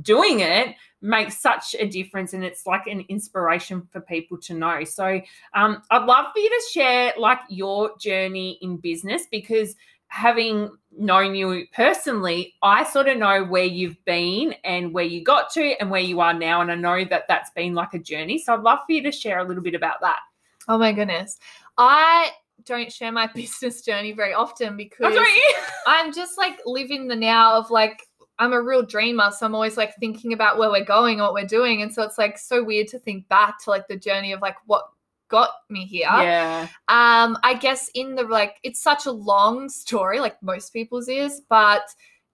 doing 0.03 0.41
it 0.41 0.77
makes 1.01 1.39
such 1.41 1.75
a 1.79 1.87
difference 1.87 2.35
and 2.35 2.45
it's 2.45 2.67
like 2.67 2.87
an 2.87 3.03
inspiration 3.09 3.89
for 3.91 4.03
people 4.03 4.37
to 4.37 4.53
know 4.53 4.85
so 4.85 5.19
um, 5.55 5.81
i'd 5.91 6.05
love 6.05 6.27
for 6.35 6.41
you 6.41 6.51
to 6.51 6.63
share 6.71 7.15
like 7.17 7.39
your 7.49 7.97
journey 7.97 8.59
in 8.61 8.77
business 8.77 9.23
because 9.31 9.77
having 10.09 10.71
known 10.91 11.35
you 11.35 11.65
personally 11.73 12.55
i 12.63 12.83
sort 12.83 13.09
of 13.09 13.19
know 13.19 13.45
where 13.45 13.65
you've 13.65 14.03
been 14.05 14.55
and 14.65 14.93
where 14.93 15.05
you 15.05 15.23
got 15.23 15.51
to 15.51 15.75
and 15.81 15.91
where 15.91 16.01
you 16.01 16.21
are 16.21 16.33
now 16.33 16.61
and 16.61 16.73
i 16.73 16.75
know 16.75 17.05
that 17.05 17.25
that's 17.29 17.51
been 17.51 17.75
like 17.75 17.95
a 17.95 17.99
journey. 17.99 18.39
So 18.39 18.55
i'd 18.55 18.61
love 18.61 18.81
for 18.87 18.93
you 18.93 19.03
to 19.03 19.13
share 19.13 19.39
a 19.39 19.45
little 19.45 19.63
bit 19.63 19.75
about 19.75 20.01
that. 20.01 20.21
Oh 20.67 20.79
my 20.79 20.93
goodness. 20.93 21.39
I 21.77 22.31
don't 22.65 22.93
share 22.93 23.13
my 23.13 23.27
business 23.35 23.83
journey 23.83 24.13
very 24.13 24.35
often 24.35 24.77
because 24.77 25.15
oh, 25.17 25.41
I'm 25.87 26.13
just 26.13 26.39
like 26.39 26.59
living 26.67 27.09
the 27.09 27.17
now 27.17 27.57
of 27.57 27.71
like 27.71 28.03
I'm 28.41 28.53
a 28.53 28.63
real 28.63 28.83
dreamer, 28.83 29.33
so 29.33 29.47
I'm 29.47 29.55
always 29.55 29.77
like 29.77 29.97
thinking 29.97 30.33
about 30.33 30.59
where 30.59 30.71
we're 30.71 30.85
going, 30.85 31.19
what 31.19 31.35
we're 31.35 31.45
doing, 31.45 31.83
and 31.83 31.93
so 31.93 32.03
it's 32.03 32.19
like 32.19 32.39
so 32.39 32.63
weird 32.63 32.87
to 32.89 32.99
think 32.99 33.27
back 33.29 33.61
to 33.65 33.71
like 33.71 33.89
the 33.89 33.97
journey 33.97 34.33
of 34.33 34.41
like 34.41 34.55
what 34.67 34.85
got 35.29 35.51
me 35.69 35.85
here. 35.85 36.09
Yeah. 36.09 36.63
Um, 36.89 37.39
I 37.43 37.57
guess 37.61 37.91
in 37.95 38.15
the 38.15 38.25
like, 38.25 38.57
it's 38.63 38.83
such 38.83 39.07
a 39.07 39.11
long 39.13 39.69
story, 39.69 40.21
like 40.21 40.43
most 40.43 40.73
people's 40.73 41.09
is, 41.09 41.43
but 41.49 41.83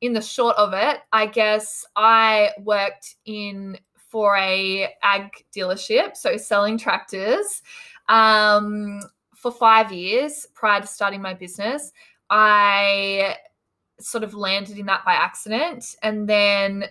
in 0.00 0.12
the 0.12 0.22
short 0.22 0.56
of 0.56 0.74
it, 0.74 1.00
I 1.12 1.26
guess 1.26 1.84
I 1.96 2.50
worked 2.58 3.16
in 3.24 3.78
for 3.96 4.36
a 4.36 4.88
ag 5.02 5.30
dealership, 5.54 6.16
so 6.16 6.36
selling 6.36 6.78
tractors, 6.78 7.62
um, 8.08 9.00
for 9.34 9.50
five 9.50 9.92
years 9.92 10.46
prior 10.54 10.80
to 10.80 10.86
starting 10.86 11.20
my 11.20 11.34
business. 11.34 11.92
I 12.30 13.36
sort 14.00 14.24
of 14.24 14.34
landed 14.34 14.78
in 14.78 14.86
that 14.86 15.04
by 15.04 15.14
accident 15.14 15.96
and 16.02 16.28
then 16.28 16.84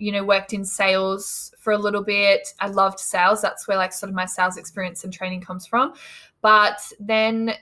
you 0.00 0.10
know 0.10 0.24
worked 0.24 0.52
in 0.52 0.64
sales 0.64 1.54
for 1.58 1.72
a 1.72 1.78
little 1.78 2.02
bit. 2.02 2.54
I 2.60 2.68
loved 2.68 2.98
sales. 2.98 3.40
That's 3.42 3.68
where 3.68 3.76
like 3.76 3.92
sort 3.92 4.08
of 4.10 4.16
my 4.16 4.26
sales 4.26 4.56
experience 4.56 5.04
and 5.04 5.12
training 5.12 5.42
comes 5.42 5.66
from. 5.66 5.94
But 6.42 6.80
then 6.98 7.54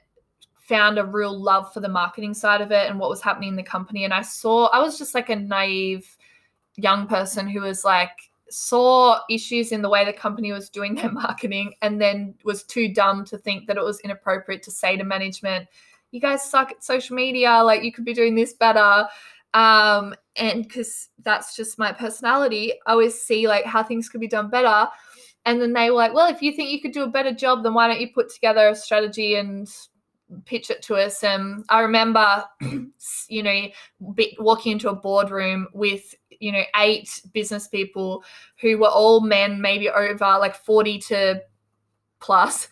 found 0.56 0.98
a 0.98 1.04
real 1.04 1.38
love 1.38 1.72
for 1.72 1.80
the 1.80 1.88
marketing 1.88 2.34
side 2.34 2.60
of 2.60 2.70
it 2.70 2.88
and 2.88 2.98
what 2.98 3.10
was 3.10 3.22
happening 3.22 3.50
in 3.50 3.56
the 3.56 3.62
company. 3.62 4.04
And 4.04 4.12
i 4.12 4.22
saw 4.22 4.66
i 4.66 4.78
was 4.80 4.98
just 4.98 5.14
like 5.14 5.30
a 5.30 5.36
naive 5.36 6.16
young 6.76 7.06
person 7.06 7.48
who 7.48 7.62
was 7.62 7.84
like 7.84 8.10
saw 8.50 9.20
issues 9.28 9.72
in 9.72 9.82
the 9.82 9.88
way 9.88 10.04
the 10.04 10.12
company 10.12 10.52
was 10.52 10.68
doing 10.68 10.94
their 10.94 11.10
marketing 11.24 11.74
and 11.82 12.00
then 12.00 12.34
was 12.44 12.62
too 12.62 12.92
dumb 12.92 13.24
to 13.24 13.38
think 13.38 13.66
that 13.66 13.76
it 13.76 13.82
was 13.82 14.00
inappropriate 14.00 14.62
to 14.62 14.70
say 14.70 14.96
to 14.96 15.04
management 15.04 15.66
you 16.10 16.20
guys 16.20 16.48
suck 16.48 16.70
at 16.70 16.84
social 16.84 17.16
media. 17.16 17.62
Like 17.62 17.82
you 17.82 17.92
could 17.92 18.04
be 18.04 18.14
doing 18.14 18.34
this 18.34 18.52
better 18.52 19.06
um 19.54 20.14
and 20.36 20.64
because 20.64 21.08
that's 21.22 21.56
just 21.56 21.78
my 21.78 21.90
personality 21.90 22.72
i 22.86 22.92
always 22.92 23.20
see 23.20 23.48
like 23.48 23.64
how 23.64 23.82
things 23.82 24.08
could 24.08 24.20
be 24.20 24.28
done 24.28 24.50
better. 24.50 24.88
And 25.46 25.62
then 25.62 25.72
they 25.72 25.90
were 25.90 25.96
like 25.96 26.12
well 26.12 26.30
if 26.30 26.42
you 26.42 26.52
think 26.52 26.70
you 26.70 26.80
could 26.80 26.92
do 26.92 27.04
a 27.04 27.08
better 27.08 27.32
job 27.32 27.62
then 27.62 27.74
why 27.74 27.88
don't 27.88 28.00
you 28.00 28.12
put 28.12 28.28
together 28.28 28.68
a 28.68 28.74
strategy 28.74 29.36
and 29.36 29.68
pitch 30.44 30.70
it 30.70 30.82
to 30.82 30.96
us? 30.96 31.24
And 31.24 31.64
i 31.70 31.80
remember 31.80 32.44
you 33.28 33.42
know 33.42 33.68
walking 34.38 34.72
into 34.72 34.90
a 34.90 34.94
boardroom 34.94 35.68
with 35.72 36.14
you 36.30 36.52
know 36.52 36.62
eight 36.76 37.08
business 37.32 37.68
people 37.68 38.22
who 38.60 38.78
were 38.78 38.88
all 38.88 39.20
men 39.20 39.60
maybe 39.60 39.88
over 39.88 40.38
like 40.38 40.54
40 40.54 40.98
to 40.98 41.42
plus. 42.20 42.68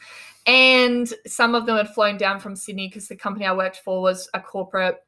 And 0.47 1.13
some 1.27 1.55
of 1.55 1.67
them 1.67 1.77
had 1.77 1.93
flown 1.93 2.17
down 2.17 2.39
from 2.39 2.55
Sydney 2.55 2.89
because 2.89 3.09
the 3.09 3.17
company 3.17 3.47
I 3.47 3.53
worked 3.53 3.79
for 3.79 4.01
was 4.01 4.29
a 4.33 4.41
corporate 4.41 4.99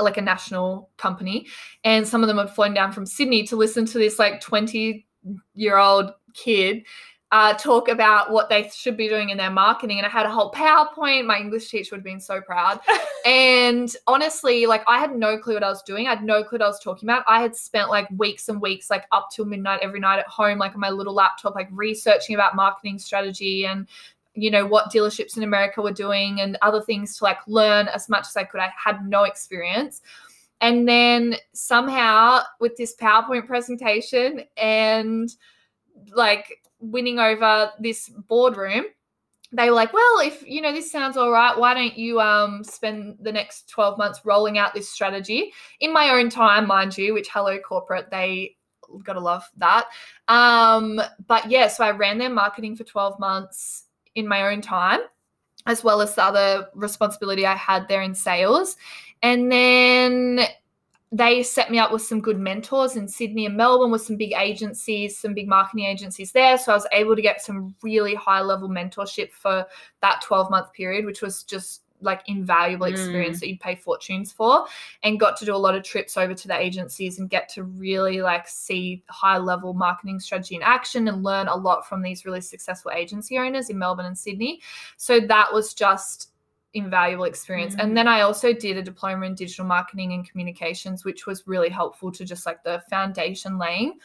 like 0.00 0.16
a 0.16 0.22
national 0.22 0.90
company 0.96 1.46
and 1.82 2.06
some 2.06 2.22
of 2.22 2.28
them 2.28 2.38
had 2.38 2.50
flown 2.50 2.74
down 2.74 2.92
from 2.92 3.06
Sydney 3.06 3.42
to 3.44 3.56
listen 3.56 3.84
to 3.86 3.98
this 3.98 4.18
like 4.18 4.40
20 4.40 5.06
year 5.54 5.78
old 5.78 6.12
kid 6.34 6.84
uh, 7.34 7.52
talk 7.54 7.88
about 7.88 8.30
what 8.30 8.48
they 8.48 8.70
should 8.72 8.96
be 8.96 9.08
doing 9.08 9.30
in 9.30 9.36
their 9.36 9.50
marketing. 9.50 9.98
And 9.98 10.06
I 10.06 10.08
had 10.08 10.24
a 10.24 10.30
whole 10.30 10.52
PowerPoint. 10.52 11.26
My 11.26 11.36
English 11.36 11.68
teacher 11.68 11.88
would 11.90 11.98
have 11.98 12.04
been 12.04 12.20
so 12.20 12.40
proud. 12.40 12.78
and 13.26 13.92
honestly, 14.06 14.66
like 14.66 14.84
I 14.86 15.00
had 15.00 15.16
no 15.16 15.36
clue 15.36 15.54
what 15.54 15.64
I 15.64 15.68
was 15.68 15.82
doing. 15.82 16.06
I 16.06 16.10
had 16.10 16.22
no 16.22 16.44
clue 16.44 16.58
what 16.58 16.62
I 16.62 16.68
was 16.68 16.78
talking 16.78 17.08
about. 17.08 17.24
I 17.26 17.40
had 17.40 17.56
spent 17.56 17.88
like 17.88 18.08
weeks 18.16 18.48
and 18.48 18.62
weeks, 18.62 18.88
like 18.88 19.06
up 19.10 19.30
till 19.32 19.46
midnight 19.46 19.80
every 19.82 19.98
night 19.98 20.20
at 20.20 20.28
home, 20.28 20.58
like 20.58 20.74
on 20.74 20.80
my 20.80 20.90
little 20.90 21.12
laptop, 21.12 21.56
like 21.56 21.68
researching 21.72 22.36
about 22.36 22.54
marketing 22.54 23.00
strategy 23.00 23.66
and 23.66 23.88
you 24.34 24.50
know 24.50 24.66
what 24.66 24.92
dealerships 24.92 25.36
in 25.36 25.42
America 25.42 25.80
were 25.80 25.92
doing 25.92 26.40
and 26.40 26.58
other 26.62 26.82
things 26.82 27.16
to 27.16 27.24
like 27.24 27.38
learn 27.46 27.88
as 27.88 28.08
much 28.08 28.26
as 28.26 28.36
I 28.36 28.44
could. 28.44 28.60
I 28.60 28.70
had 28.82 29.06
no 29.06 29.24
experience. 29.24 30.02
And 30.60 30.88
then 30.88 31.36
somehow 31.52 32.40
with 32.60 32.76
this 32.76 32.96
PowerPoint 32.96 33.46
presentation 33.46 34.42
and 34.56 35.34
like 36.14 36.62
winning 36.80 37.18
over 37.18 37.70
this 37.78 38.08
boardroom, 38.08 38.84
they 39.52 39.68
were 39.68 39.76
like, 39.76 39.92
well, 39.92 40.20
if 40.20 40.42
you 40.46 40.60
know 40.60 40.72
this 40.72 40.90
sounds 40.90 41.16
all 41.16 41.30
right, 41.30 41.56
why 41.56 41.74
don't 41.74 41.96
you 41.96 42.20
um 42.20 42.64
spend 42.64 43.18
the 43.20 43.32
next 43.32 43.68
12 43.68 43.98
months 43.98 44.20
rolling 44.24 44.58
out 44.58 44.74
this 44.74 44.88
strategy 44.88 45.52
in 45.80 45.92
my 45.92 46.10
own 46.10 46.28
time, 46.28 46.66
mind 46.66 46.96
you, 46.98 47.14
which 47.14 47.28
hello 47.28 47.58
corporate, 47.58 48.10
they 48.10 48.56
gotta 49.04 49.20
love 49.20 49.48
that. 49.58 49.86
Um, 50.28 51.00
but 51.26 51.48
yeah, 51.50 51.68
so 51.68 51.84
I 51.84 51.90
ran 51.90 52.18
their 52.18 52.30
marketing 52.30 52.74
for 52.76 52.84
12 52.84 53.18
months 53.20 53.84
in 54.14 54.28
my 54.28 54.52
own 54.52 54.60
time, 54.60 55.00
as 55.66 55.84
well 55.84 56.00
as 56.00 56.14
the 56.14 56.24
other 56.24 56.68
responsibility 56.74 57.46
I 57.46 57.54
had 57.54 57.88
there 57.88 58.02
in 58.02 58.14
sales. 58.14 58.76
And 59.22 59.50
then 59.50 60.40
they 61.14 61.44
set 61.44 61.70
me 61.70 61.78
up 61.78 61.92
with 61.92 62.02
some 62.02 62.20
good 62.20 62.40
mentors 62.40 62.96
in 62.96 63.06
Sydney 63.06 63.46
and 63.46 63.56
Melbourne 63.56 63.92
with 63.92 64.02
some 64.02 64.16
big 64.16 64.32
agencies, 64.32 65.16
some 65.16 65.32
big 65.32 65.46
marketing 65.46 65.84
agencies 65.84 66.32
there. 66.32 66.58
So 66.58 66.72
I 66.72 66.74
was 66.74 66.88
able 66.90 67.14
to 67.14 67.22
get 67.22 67.40
some 67.40 67.72
really 67.82 68.16
high 68.16 68.40
level 68.40 68.68
mentorship 68.68 69.30
for 69.30 69.64
that 70.02 70.22
12 70.22 70.50
month 70.50 70.72
period, 70.72 71.04
which 71.04 71.22
was 71.22 71.44
just 71.44 71.83
like 72.00 72.22
invaluable 72.26 72.86
experience 72.86 73.38
mm. 73.38 73.40
that 73.40 73.48
you'd 73.48 73.60
pay 73.60 73.74
fortunes 73.74 74.32
for 74.32 74.66
and 75.02 75.18
got 75.18 75.36
to 75.36 75.44
do 75.44 75.54
a 75.54 75.56
lot 75.56 75.74
of 75.74 75.82
trips 75.82 76.16
over 76.16 76.34
to 76.34 76.48
the 76.48 76.58
agencies 76.58 77.18
and 77.18 77.30
get 77.30 77.48
to 77.48 77.62
really 77.62 78.20
like 78.20 78.46
see 78.46 79.02
high 79.08 79.38
level 79.38 79.74
marketing 79.74 80.20
strategy 80.20 80.54
in 80.54 80.62
action 80.62 81.08
and 81.08 81.22
learn 81.22 81.48
a 81.48 81.56
lot 81.56 81.88
from 81.88 82.02
these 82.02 82.24
really 82.24 82.40
successful 82.40 82.90
agency 82.90 83.38
owners 83.38 83.70
in 83.70 83.78
Melbourne 83.78 84.06
and 84.06 84.18
Sydney. 84.18 84.60
So 84.96 85.20
that 85.20 85.52
was 85.52 85.72
just 85.74 86.30
invaluable 86.74 87.24
experience. 87.24 87.74
Mm. 87.76 87.82
And 87.82 87.96
then 87.96 88.08
I 88.08 88.22
also 88.22 88.52
did 88.52 88.76
a 88.76 88.82
diploma 88.82 89.26
in 89.26 89.34
digital 89.34 89.64
marketing 89.64 90.12
and 90.12 90.28
communications, 90.28 91.04
which 91.04 91.26
was 91.26 91.46
really 91.46 91.70
helpful 91.70 92.10
to 92.12 92.24
just 92.24 92.46
like 92.46 92.62
the 92.64 92.82
foundation 92.90 93.58
laying 93.58 93.98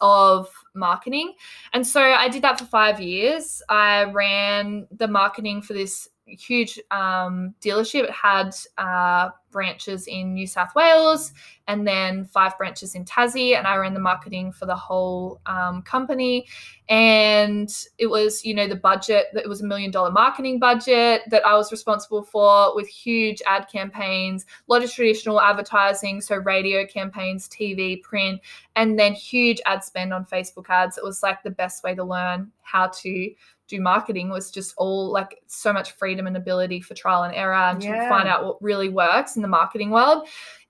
of 0.00 0.48
marketing. 0.74 1.34
And 1.72 1.86
so 1.86 2.00
I 2.00 2.28
did 2.28 2.42
that 2.42 2.58
for 2.58 2.64
five 2.64 3.00
years. 3.00 3.62
I 3.68 4.04
ran 4.04 4.86
the 4.90 5.08
marketing 5.08 5.62
for 5.62 5.74
this 5.74 6.08
huge 6.26 6.78
um, 6.90 7.54
dealership. 7.60 8.04
It 8.04 8.10
had 8.10 8.50
uh, 8.78 9.30
branches 9.50 10.06
in 10.06 10.34
New 10.34 10.46
South 10.46 10.74
Wales 10.74 11.32
and 11.66 11.86
then 11.86 12.24
five 12.24 12.56
branches 12.56 12.94
in 12.94 13.04
Tassie. 13.04 13.56
And 13.56 13.66
I 13.66 13.76
ran 13.76 13.94
the 13.94 14.00
marketing 14.00 14.52
for 14.52 14.66
the 14.66 14.74
whole 14.74 15.40
um, 15.46 15.82
company. 15.82 16.46
And 16.88 17.68
it 17.98 18.06
was, 18.06 18.44
you 18.44 18.54
know, 18.54 18.66
the 18.66 18.76
budget 18.76 19.26
that 19.34 19.44
it 19.44 19.48
was 19.48 19.60
a 19.60 19.66
million 19.66 19.90
dollar 19.90 20.10
marketing 20.10 20.58
budget 20.58 21.22
that 21.30 21.44
I 21.46 21.56
was 21.56 21.70
responsible 21.70 22.22
for 22.22 22.74
with 22.74 22.88
huge 22.88 23.42
ad 23.46 23.66
campaigns, 23.70 24.44
a 24.44 24.72
lot 24.72 24.82
of 24.82 24.92
traditional 24.92 25.40
advertising. 25.40 26.20
So 26.20 26.36
radio 26.36 26.86
campaigns, 26.86 27.48
TV, 27.48 28.02
print, 28.02 28.40
and 28.76 28.98
then 28.98 29.12
huge 29.12 29.60
ad 29.66 29.84
spend 29.84 30.12
on 30.12 30.24
Facebook 30.24 30.68
ads. 30.68 30.98
It 30.98 31.04
was 31.04 31.22
like 31.22 31.42
the 31.42 31.50
best 31.50 31.84
way 31.84 31.94
to 31.94 32.04
learn 32.04 32.50
how 32.62 32.88
to 32.88 33.30
do 33.70 33.80
marketing 33.80 34.28
was 34.28 34.50
just 34.50 34.74
all 34.76 35.10
like 35.10 35.42
so 35.46 35.72
much 35.72 35.92
freedom 35.92 36.26
and 36.26 36.36
ability 36.36 36.80
for 36.80 36.94
trial 36.94 37.22
and 37.22 37.34
error 37.34 37.54
and 37.54 37.82
yeah. 37.82 38.02
to 38.02 38.08
find 38.08 38.28
out 38.28 38.44
what 38.44 38.62
really 38.62 38.88
works 38.88 39.36
in 39.36 39.42
the 39.42 39.48
marketing 39.48 39.90
world. 39.90 40.26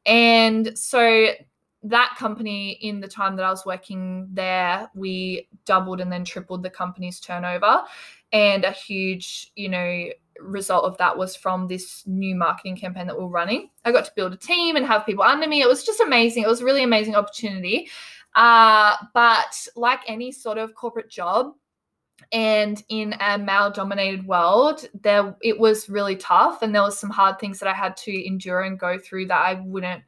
And 0.06 0.76
so 0.78 1.28
that 1.82 2.14
company 2.18 2.72
in 2.82 3.00
the 3.00 3.08
time 3.08 3.36
that 3.36 3.44
I 3.44 3.50
was 3.50 3.64
working 3.64 4.28
there, 4.32 4.90
we 4.94 5.48
doubled 5.64 6.00
and 6.00 6.12
then 6.12 6.24
tripled 6.24 6.62
the 6.62 6.70
company's 6.70 7.20
turnover. 7.20 7.82
And 8.32 8.64
a 8.64 8.70
huge, 8.70 9.50
you 9.56 9.68
know, 9.68 10.08
result 10.38 10.84
of 10.84 10.96
that 10.98 11.16
was 11.16 11.34
from 11.36 11.66
this 11.66 12.04
new 12.06 12.34
marketing 12.34 12.76
campaign 12.76 13.06
that 13.06 13.18
we're 13.18 13.26
running. 13.26 13.70
I 13.84 13.92
got 13.92 14.04
to 14.04 14.12
build 14.14 14.32
a 14.32 14.36
team 14.36 14.76
and 14.76 14.86
have 14.86 15.06
people 15.06 15.24
under 15.24 15.48
me. 15.48 15.62
It 15.62 15.68
was 15.68 15.84
just 15.84 16.00
amazing. 16.00 16.44
It 16.44 16.48
was 16.48 16.60
a 16.60 16.64
really 16.64 16.82
amazing 16.82 17.16
opportunity. 17.16 17.88
Uh, 18.34 18.96
but 19.12 19.66
like 19.74 20.00
any 20.06 20.30
sort 20.30 20.58
of 20.58 20.74
corporate 20.74 21.10
job, 21.10 21.54
and 22.32 22.82
in 22.88 23.14
a 23.20 23.38
male 23.38 23.70
dominated 23.70 24.26
world 24.26 24.88
there 25.02 25.34
it 25.42 25.58
was 25.58 25.88
really 25.88 26.16
tough 26.16 26.62
and 26.62 26.74
there 26.74 26.82
was 26.82 26.98
some 26.98 27.10
hard 27.10 27.38
things 27.38 27.58
that 27.58 27.68
i 27.68 27.74
had 27.74 27.96
to 27.96 28.26
endure 28.26 28.62
and 28.62 28.78
go 28.78 28.98
through 28.98 29.26
that 29.26 29.40
i 29.40 29.54
wouldn't 29.64 30.02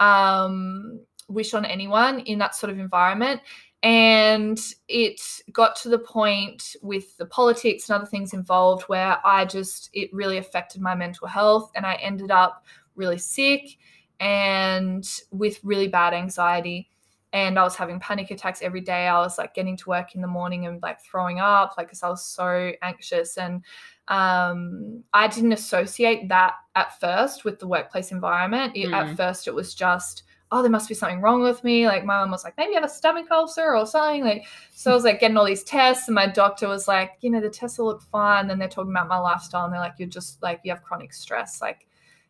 um, 0.00 1.00
wish 1.28 1.54
on 1.54 1.64
anyone 1.64 2.20
in 2.20 2.38
that 2.38 2.54
sort 2.54 2.70
of 2.70 2.78
environment. 2.78 3.40
And 3.82 4.58
it 4.88 5.20
got 5.52 5.76
to 5.76 5.88
the 5.88 5.98
point 5.98 6.76
with 6.82 7.16
the 7.18 7.26
politics 7.26 7.88
and 7.88 7.96
other 7.96 8.06
things 8.06 8.32
involved 8.32 8.84
where 8.84 9.18
i 9.24 9.44
just 9.44 9.90
it 9.92 10.12
really 10.12 10.38
affected 10.38 10.80
my 10.80 10.94
mental 10.94 11.28
health 11.28 11.70
and 11.76 11.84
i 11.86 11.94
ended 11.96 12.30
up 12.30 12.64
really 12.96 13.18
sick 13.18 13.76
and 14.18 15.06
with 15.30 15.60
really 15.62 15.88
bad 15.88 16.14
anxiety 16.14 16.90
and 17.32 17.58
I 17.58 17.62
was 17.62 17.76
having 17.76 18.00
panic 18.00 18.30
attacks 18.30 18.62
every 18.62 18.80
day. 18.80 19.06
I 19.08 19.18
was 19.18 19.36
like 19.38 19.54
getting 19.54 19.76
to 19.78 19.88
work 19.88 20.14
in 20.14 20.20
the 20.20 20.28
morning 20.28 20.66
and 20.66 20.82
like 20.82 21.00
throwing 21.02 21.40
up, 21.40 21.74
like 21.76 21.88
because 21.88 22.02
I 22.02 22.08
was 22.08 22.24
so 22.24 22.72
anxious. 22.82 23.36
And 23.36 23.64
um, 24.08 25.02
I 25.12 25.28
didn't 25.28 25.52
associate 25.52 26.28
that 26.28 26.54
at 26.74 26.98
first 27.00 27.44
with 27.44 27.58
the 27.58 27.66
workplace 27.66 28.12
environment. 28.12 28.76
It, 28.76 28.86
Mm. 28.86 28.94
At 28.94 29.16
first, 29.16 29.48
it 29.48 29.54
was 29.54 29.74
just, 29.74 30.22
oh, 30.52 30.62
there 30.62 30.70
must 30.70 30.88
be 30.88 30.94
something 30.94 31.20
wrong 31.20 31.42
with 31.42 31.64
me. 31.64 31.86
Like 31.86 32.04
my 32.04 32.18
mom 32.20 32.30
was 32.30 32.44
like, 32.44 32.56
maybe 32.56 32.70
you 32.70 32.76
have 32.76 32.84
a 32.84 32.88
stomach 32.88 33.26
ulcer 33.30 33.74
or 33.74 33.84
something. 33.84 34.24
Like 34.24 34.44
so, 34.72 34.92
I 34.92 34.94
was 34.94 35.04
like 35.04 35.18
getting 35.18 35.36
all 35.36 35.44
these 35.44 35.64
tests, 35.64 36.06
and 36.08 36.14
my 36.14 36.28
doctor 36.28 36.68
was 36.68 36.86
like, 36.86 37.12
you 37.20 37.30
know, 37.30 37.40
the 37.40 37.50
tests 37.50 37.78
will 37.78 37.86
look 37.86 38.02
fine. 38.02 38.46
Then 38.46 38.58
they're 38.58 38.68
talking 38.68 38.92
about 38.92 39.08
my 39.08 39.18
lifestyle, 39.18 39.64
and 39.64 39.74
they're 39.74 39.80
like, 39.80 39.94
you're 39.98 40.08
just 40.08 40.40
like 40.42 40.60
you 40.62 40.70
have 40.70 40.84
chronic 40.84 41.12
stress, 41.12 41.60
like 41.60 41.86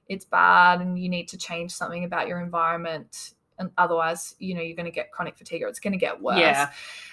it's 0.09 0.25
bad, 0.25 0.81
and 0.81 0.99
you 0.99 1.11
need 1.11 1.29
to 1.29 1.37
change 1.37 1.73
something 1.73 2.05
about 2.05 2.27
your 2.27 2.41
environment 2.41 3.35
and 3.59 3.71
otherwise 3.79 4.35
you 4.39 4.55
know 4.55 4.61
you're 4.61 4.77
going 4.77 4.87
to 4.87 4.93
get 4.93 5.11
chronic 5.13 5.37
fatigue 5.37 5.63
or 5.63 5.69
it's 5.69 5.81
going 5.81 5.93
to 5.93 5.99
get 5.99 6.21
worse 6.21 6.39
Yeah. 6.39 6.71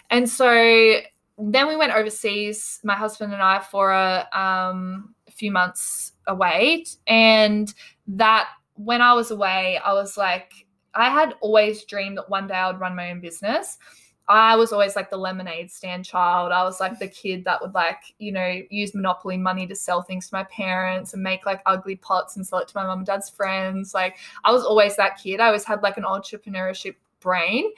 and 0.09 0.29
so 0.29 0.99
then 1.37 1.67
we 1.67 1.75
went 1.75 1.93
overseas 1.93 2.79
my 2.83 2.95
husband 2.95 3.33
and 3.33 3.41
i 3.41 3.59
for 3.59 3.91
a, 3.91 4.27
um, 4.33 5.15
a 5.27 5.31
few 5.31 5.51
months 5.51 6.13
away 6.27 6.85
and 7.07 7.73
that 8.07 8.49
when 8.75 9.01
i 9.01 9.13
was 9.13 9.31
away 9.31 9.79
i 9.83 9.93
was 9.93 10.17
like 10.17 10.51
i 10.93 11.09
had 11.09 11.33
always 11.41 11.83
dreamed 11.85 12.17
that 12.17 12.29
one 12.29 12.47
day 12.47 12.53
i 12.53 12.67
would 12.69 12.79
run 12.79 12.95
my 12.95 13.11
own 13.11 13.19
business 13.19 13.77
I 14.27 14.55
was 14.55 14.71
always 14.71 14.95
like 14.95 15.09
the 15.09 15.17
lemonade 15.17 15.69
stand 15.69 16.05
child. 16.05 16.53
I 16.53 16.63
was 16.63 16.79
like 16.79 16.97
the 16.97 17.07
kid 17.07 17.43
that 17.43 17.61
would 17.61 17.73
like, 17.73 18.15
you 18.19 18.31
know, 18.31 18.61
use 18.69 18.95
monopoly 18.95 19.37
money 19.37 19.67
to 19.67 19.75
sell 19.75 20.01
things 20.01 20.29
to 20.29 20.35
my 20.35 20.43
parents 20.45 21.13
and 21.13 21.21
make 21.21 21.45
like 21.45 21.61
ugly 21.65 21.97
pots 21.97 22.37
and 22.37 22.47
sell 22.47 22.59
it 22.59 22.69
to 22.69 22.77
my 22.77 22.85
mum 22.85 22.99
and 22.99 23.07
dad's 23.07 23.29
friends. 23.29 23.93
Like 23.93 24.17
I 24.45 24.51
was 24.51 24.63
always 24.63 24.95
that 24.95 25.17
kid. 25.21 25.41
I 25.41 25.47
always 25.47 25.65
had 25.65 25.83
like 25.83 25.97
an 25.97 26.03
entrepreneurship 26.03 26.95
brain. 27.19 27.71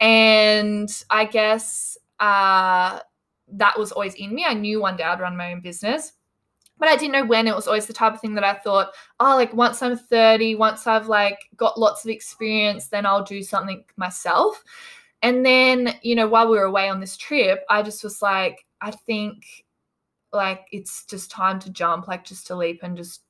And 0.00 0.90
I 1.08 1.24
guess 1.24 1.96
uh 2.18 2.98
that 3.52 3.78
was 3.78 3.92
always 3.92 4.14
in 4.14 4.34
me. 4.34 4.44
I 4.44 4.54
knew 4.54 4.80
one 4.80 4.96
day 4.96 5.04
I'd 5.04 5.20
run 5.20 5.36
my 5.36 5.52
own 5.52 5.60
business. 5.60 6.14
But 6.78 6.88
I 6.88 6.96
didn't 6.96 7.12
know 7.12 7.24
when. 7.24 7.46
It 7.46 7.54
was 7.54 7.68
always 7.68 7.86
the 7.86 7.92
type 7.92 8.12
of 8.12 8.20
thing 8.20 8.34
that 8.34 8.42
I 8.42 8.54
thought, 8.54 8.88
oh, 9.20 9.36
like 9.36 9.54
once 9.54 9.82
I'm 9.82 9.96
30, 9.96 10.56
once 10.56 10.88
I've 10.88 11.06
like 11.06 11.38
got 11.56 11.78
lots 11.78 12.04
of 12.04 12.10
experience, 12.10 12.88
then 12.88 13.06
I'll 13.06 13.22
do 13.22 13.40
something 13.44 13.84
myself. 13.96 14.64
And 15.22 15.46
then, 15.46 15.94
you 16.02 16.16
know, 16.16 16.26
while 16.26 16.50
we 16.50 16.58
were 16.58 16.64
away 16.64 16.88
on 16.88 17.00
this 17.00 17.16
trip, 17.16 17.64
I 17.70 17.82
just 17.82 18.02
was 18.02 18.20
like, 18.20 18.66
I 18.80 18.90
think 18.90 19.44
like 20.32 20.66
it's 20.72 21.04
just 21.04 21.30
time 21.30 21.60
to 21.60 21.70
jump, 21.70 22.08
like 22.08 22.24
just 22.24 22.46
to 22.48 22.56
leap 22.56 22.80
and 22.82 22.96
just, 22.96 23.22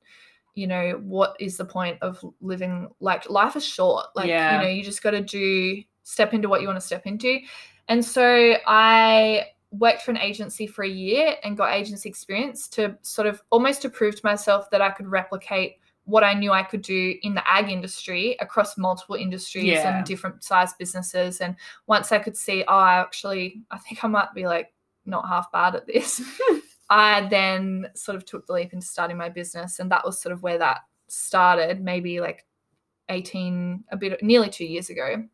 you 0.54 0.66
know, 0.66 1.00
what 1.02 1.36
is 1.38 1.56
the 1.56 1.64
point 1.64 1.98
of 2.00 2.24
living 2.40 2.88
like 3.00 3.28
life 3.28 3.56
is 3.56 3.66
short. 3.66 4.06
Like, 4.14 4.28
Yeah. 4.28 4.56
you 4.56 4.62
know, 4.62 4.68
you 4.68 4.82
just 4.82 5.02
got 5.02 5.10
to 5.10 5.20
do 5.20 5.82
step 6.04 6.32
into 6.32 6.48
what 6.48 6.62
you 6.62 6.66
want 6.66 6.80
to 6.80 6.86
step 6.86 7.06
into. 7.06 7.40
And 7.88 8.04
so 8.04 8.54
I 8.66 9.46
worked 9.70 10.02
for 10.02 10.10
an 10.12 10.18
agency 10.18 10.66
for 10.66 10.84
a 10.84 10.88
year 10.88 11.36
and 11.44 11.56
got 11.56 11.72
agency 11.72 12.08
experience 12.08 12.68
to 12.68 12.96
sort 13.02 13.26
of 13.26 13.42
almost 13.50 13.82
to 13.82 13.90
prove 13.90 14.14
to 14.16 14.20
myself 14.24 14.70
that 14.70 14.80
I 14.80 14.90
could 14.90 15.06
replicate 15.06 15.76
what 16.04 16.24
I 16.24 16.34
knew 16.34 16.52
I 16.52 16.62
could 16.64 16.82
do 16.82 17.14
in 17.22 17.34
the 17.34 17.48
ag 17.48 17.70
industry 17.70 18.36
across 18.40 18.76
multiple 18.76 19.14
industries 19.14 19.64
Yeah. 19.64 19.98
and 19.98 20.06
different 20.06 20.42
size 20.42 20.72
businesses. 20.74 21.40
And 21.40 21.54
once 21.86 22.10
I 22.10 22.18
could 22.18 22.36
see, 22.36 22.64
oh, 22.66 22.76
I 22.76 22.98
actually, 22.98 23.62
I 23.70 23.78
think 23.78 24.02
I 24.04 24.08
might 24.08 24.34
be 24.34 24.46
like 24.46 24.72
not 25.06 25.28
half 25.28 25.50
bad 25.52 25.74
at 25.76 25.86
this, 25.86 26.20
I 26.90 27.28
then 27.28 27.88
sort 27.94 28.16
of 28.16 28.24
took 28.24 28.46
the 28.46 28.52
leap 28.52 28.72
into 28.72 28.86
starting 28.86 29.16
my 29.16 29.28
business. 29.28 29.78
And 29.78 29.90
that 29.92 30.04
was 30.04 30.20
sort 30.20 30.32
of 30.32 30.42
where 30.42 30.58
that 30.58 30.80
started, 31.08 31.80
maybe 31.80 32.20
like 32.20 32.44
18, 33.08 33.84
a 33.90 33.96
bit, 33.96 34.22
nearly 34.22 34.50
two 34.50 34.64
years 34.66 34.90
ago. 34.90 35.24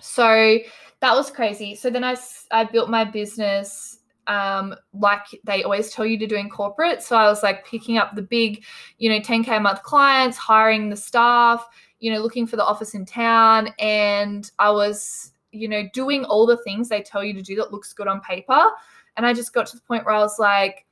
So 0.00 0.58
that 1.00 1.14
was 1.14 1.30
crazy. 1.30 1.74
So 1.74 1.90
then 1.90 2.04
I, 2.04 2.16
I 2.50 2.64
built 2.64 2.90
my 2.90 3.04
business 3.04 3.98
um, 4.26 4.74
like 4.92 5.26
they 5.44 5.62
always 5.62 5.90
tell 5.90 6.06
you 6.06 6.18
to 6.18 6.26
do 6.26 6.36
in 6.36 6.48
corporate. 6.48 7.02
So 7.02 7.16
I 7.16 7.24
was 7.24 7.42
like 7.42 7.66
picking 7.66 7.98
up 7.98 8.14
the 8.14 8.22
big, 8.22 8.64
you 8.98 9.08
know, 9.08 9.20
10K 9.20 9.56
a 9.56 9.60
month 9.60 9.82
clients, 9.82 10.36
hiring 10.36 10.88
the 10.88 10.96
staff, 10.96 11.66
you 12.00 12.12
know, 12.12 12.20
looking 12.20 12.46
for 12.46 12.56
the 12.56 12.64
office 12.64 12.94
in 12.94 13.04
town. 13.04 13.68
And 13.78 14.50
I 14.58 14.70
was, 14.70 15.32
you 15.50 15.68
know, 15.68 15.88
doing 15.92 16.24
all 16.24 16.46
the 16.46 16.58
things 16.58 16.88
they 16.88 17.02
tell 17.02 17.24
you 17.24 17.34
to 17.34 17.42
do 17.42 17.56
that 17.56 17.72
looks 17.72 17.92
good 17.92 18.08
on 18.08 18.20
paper. 18.20 18.64
And 19.16 19.26
I 19.26 19.32
just 19.32 19.52
got 19.52 19.66
to 19.66 19.76
the 19.76 19.82
point 19.82 20.06
where 20.06 20.14
I 20.14 20.20
was 20.20 20.38
like, 20.38 20.86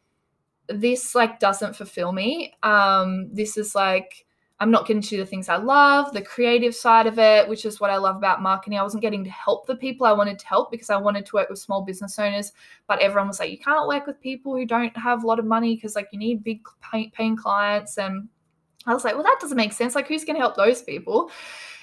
this 0.68 1.14
like 1.14 1.40
doesn't 1.40 1.74
fulfill 1.74 2.12
me. 2.12 2.54
Um, 2.62 3.32
this 3.32 3.56
is 3.56 3.74
like, 3.74 4.26
I'm 4.60 4.70
not 4.70 4.86
getting 4.86 5.00
to 5.00 5.08
do 5.08 5.16
the 5.16 5.26
things 5.26 5.48
I 5.48 5.56
love, 5.56 6.12
the 6.12 6.20
creative 6.20 6.74
side 6.74 7.06
of 7.06 7.18
it, 7.18 7.48
which 7.48 7.64
is 7.64 7.80
what 7.80 7.90
I 7.90 7.96
love 7.96 8.16
about 8.16 8.42
marketing. 8.42 8.78
I 8.78 8.82
wasn't 8.82 9.00
getting 9.00 9.24
to 9.24 9.30
help 9.30 9.66
the 9.66 9.74
people 9.74 10.06
I 10.06 10.12
wanted 10.12 10.38
to 10.38 10.46
help 10.46 10.70
because 10.70 10.90
I 10.90 10.96
wanted 10.96 11.24
to 11.26 11.36
work 11.36 11.48
with 11.48 11.58
small 11.58 11.80
business 11.80 12.18
owners, 12.18 12.52
but 12.86 13.00
everyone 13.00 13.28
was 13.28 13.40
like, 13.40 13.50
you 13.50 13.58
can't 13.58 13.88
work 13.88 14.06
with 14.06 14.20
people 14.20 14.54
who 14.54 14.66
don't 14.66 14.94
have 14.98 15.24
a 15.24 15.26
lot 15.26 15.38
of 15.38 15.46
money 15.46 15.74
because 15.74 15.96
like 15.96 16.08
you 16.12 16.18
need 16.18 16.44
big 16.44 16.60
paying 17.14 17.36
clients. 17.36 17.96
And 17.96 18.28
I 18.86 18.92
was 18.92 19.02
like, 19.02 19.14
well, 19.14 19.24
that 19.24 19.38
doesn't 19.40 19.56
make 19.56 19.72
sense. 19.72 19.94
Like, 19.94 20.08
who's 20.08 20.24
going 20.24 20.36
to 20.36 20.42
help 20.42 20.56
those 20.56 20.82
people? 20.82 21.30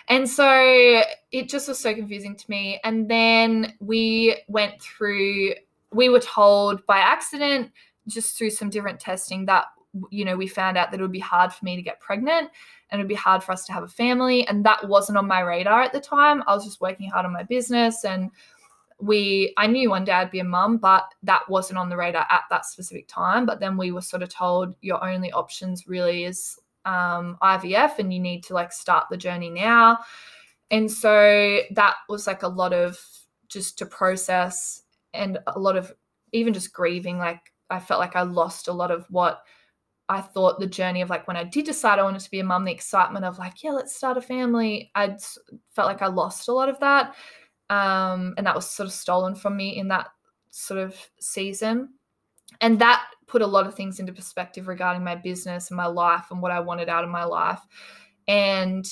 And 0.07 0.29
so 0.29 1.01
it 1.31 1.49
just 1.49 1.67
was 1.67 1.79
so 1.79 1.95
confusing 1.95 2.35
to 2.35 2.45
me. 2.47 2.79
And 2.83 3.09
then 3.09 3.73
we 3.79 4.37
went 4.47 4.79
through, 4.81 5.53
we 5.91 6.09
were 6.09 6.19
told 6.19 6.85
by 6.85 6.99
accident, 6.99 7.71
just 8.07 8.37
through 8.37 8.51
some 8.51 8.69
different 8.69 8.99
testing, 8.99 9.45
that, 9.47 9.65
you 10.11 10.25
know, 10.25 10.35
we 10.35 10.47
found 10.47 10.77
out 10.77 10.91
that 10.91 10.99
it 10.99 11.03
would 11.03 11.11
be 11.11 11.19
hard 11.19 11.51
for 11.53 11.65
me 11.65 11.75
to 11.75 11.81
get 11.81 11.99
pregnant 11.99 12.49
and 12.89 12.99
it 12.99 13.03
would 13.03 13.09
be 13.09 13.15
hard 13.15 13.43
for 13.43 13.51
us 13.51 13.65
to 13.65 13.73
have 13.73 13.83
a 13.83 13.87
family. 13.87 14.47
And 14.47 14.63
that 14.65 14.87
wasn't 14.87 15.17
on 15.17 15.27
my 15.27 15.41
radar 15.41 15.81
at 15.81 15.93
the 15.93 15.99
time. 15.99 16.43
I 16.47 16.53
was 16.53 16.65
just 16.65 16.81
working 16.81 17.09
hard 17.09 17.25
on 17.25 17.33
my 17.33 17.43
business 17.43 18.05
and 18.05 18.31
we 18.99 19.53
I 19.57 19.67
knew 19.67 19.89
one 19.89 20.05
day 20.05 20.13
I'd 20.13 20.31
be 20.31 20.39
a 20.39 20.43
mum, 20.43 20.77
but 20.77 21.13
that 21.23 21.47
wasn't 21.49 21.79
on 21.79 21.89
the 21.89 21.97
radar 21.97 22.25
at 22.29 22.43
that 22.49 22.65
specific 22.65 23.07
time. 23.07 23.45
But 23.45 23.59
then 23.59 23.77
we 23.77 23.91
were 23.91 24.01
sort 24.01 24.23
of 24.23 24.29
told 24.29 24.75
your 24.81 25.03
only 25.07 25.31
options 25.31 25.87
really 25.87 26.23
is 26.23 26.59
um, 26.85 27.37
IVF, 27.41 27.99
and 27.99 28.13
you 28.13 28.19
need 28.19 28.43
to 28.45 28.53
like 28.53 28.71
start 28.71 29.05
the 29.09 29.17
journey 29.17 29.49
now. 29.49 29.99
And 30.71 30.91
so 30.91 31.59
that 31.71 31.95
was 32.09 32.27
like 32.27 32.43
a 32.43 32.47
lot 32.47 32.73
of 32.73 32.99
just 33.47 33.77
to 33.79 33.85
process 33.85 34.83
and 35.13 35.37
a 35.47 35.59
lot 35.59 35.77
of 35.77 35.93
even 36.31 36.53
just 36.53 36.73
grieving. 36.73 37.17
Like 37.17 37.53
I 37.69 37.79
felt 37.79 37.99
like 37.99 38.15
I 38.15 38.23
lost 38.23 38.67
a 38.67 38.73
lot 38.73 38.91
of 38.91 39.05
what 39.09 39.43
I 40.09 40.21
thought 40.21 40.59
the 40.59 40.67
journey 40.67 41.01
of 41.01 41.09
like 41.09 41.27
when 41.27 41.37
I 41.37 41.43
did 41.43 41.65
decide 41.65 41.99
I 41.99 42.03
wanted 42.03 42.21
to 42.21 42.31
be 42.31 42.39
a 42.39 42.43
mum, 42.43 42.63
the 42.65 42.71
excitement 42.71 43.25
of 43.25 43.37
like, 43.39 43.61
yeah, 43.63 43.71
let's 43.71 43.95
start 43.95 44.17
a 44.17 44.21
family. 44.21 44.89
I 44.95 45.17
felt 45.71 45.87
like 45.87 46.01
I 46.01 46.07
lost 46.07 46.47
a 46.47 46.53
lot 46.53 46.69
of 46.69 46.79
that. 46.79 47.13
Um, 47.69 48.33
and 48.37 48.47
that 48.47 48.55
was 48.55 48.69
sort 48.69 48.87
of 48.87 48.93
stolen 48.93 49.35
from 49.35 49.57
me 49.57 49.77
in 49.77 49.89
that 49.89 50.07
sort 50.49 50.79
of 50.79 50.95
season. 51.19 51.89
And 52.61 52.79
that 52.79 53.05
put 53.27 53.41
a 53.41 53.47
lot 53.47 53.67
of 53.67 53.75
things 53.75 53.99
into 53.99 54.13
perspective 54.13 54.69
regarding 54.69 55.03
my 55.03 55.15
business 55.15 55.69
and 55.69 55.77
my 55.77 55.85
life 55.85 56.27
and 56.31 56.41
what 56.41 56.51
I 56.51 56.61
wanted 56.61 56.87
out 56.87 57.03
of 57.03 57.09
my 57.09 57.25
life. 57.25 57.59
And, 58.29 58.85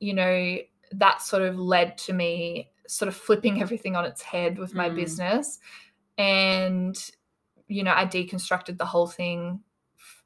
you 0.00 0.12
know, 0.12 0.58
that 0.92 1.22
sort 1.22 1.42
of 1.42 1.58
led 1.58 1.96
to 1.98 2.12
me 2.12 2.70
sort 2.86 3.08
of 3.08 3.16
flipping 3.16 3.62
everything 3.62 3.96
on 3.96 4.04
its 4.04 4.20
head 4.20 4.58
with 4.58 4.74
my 4.74 4.90
Mm. 4.90 4.96
business. 4.96 5.58
And, 6.18 6.96
you 7.68 7.82
know, 7.82 7.94
I 7.94 8.04
deconstructed 8.04 8.76
the 8.76 8.84
whole 8.84 9.06
thing 9.06 9.60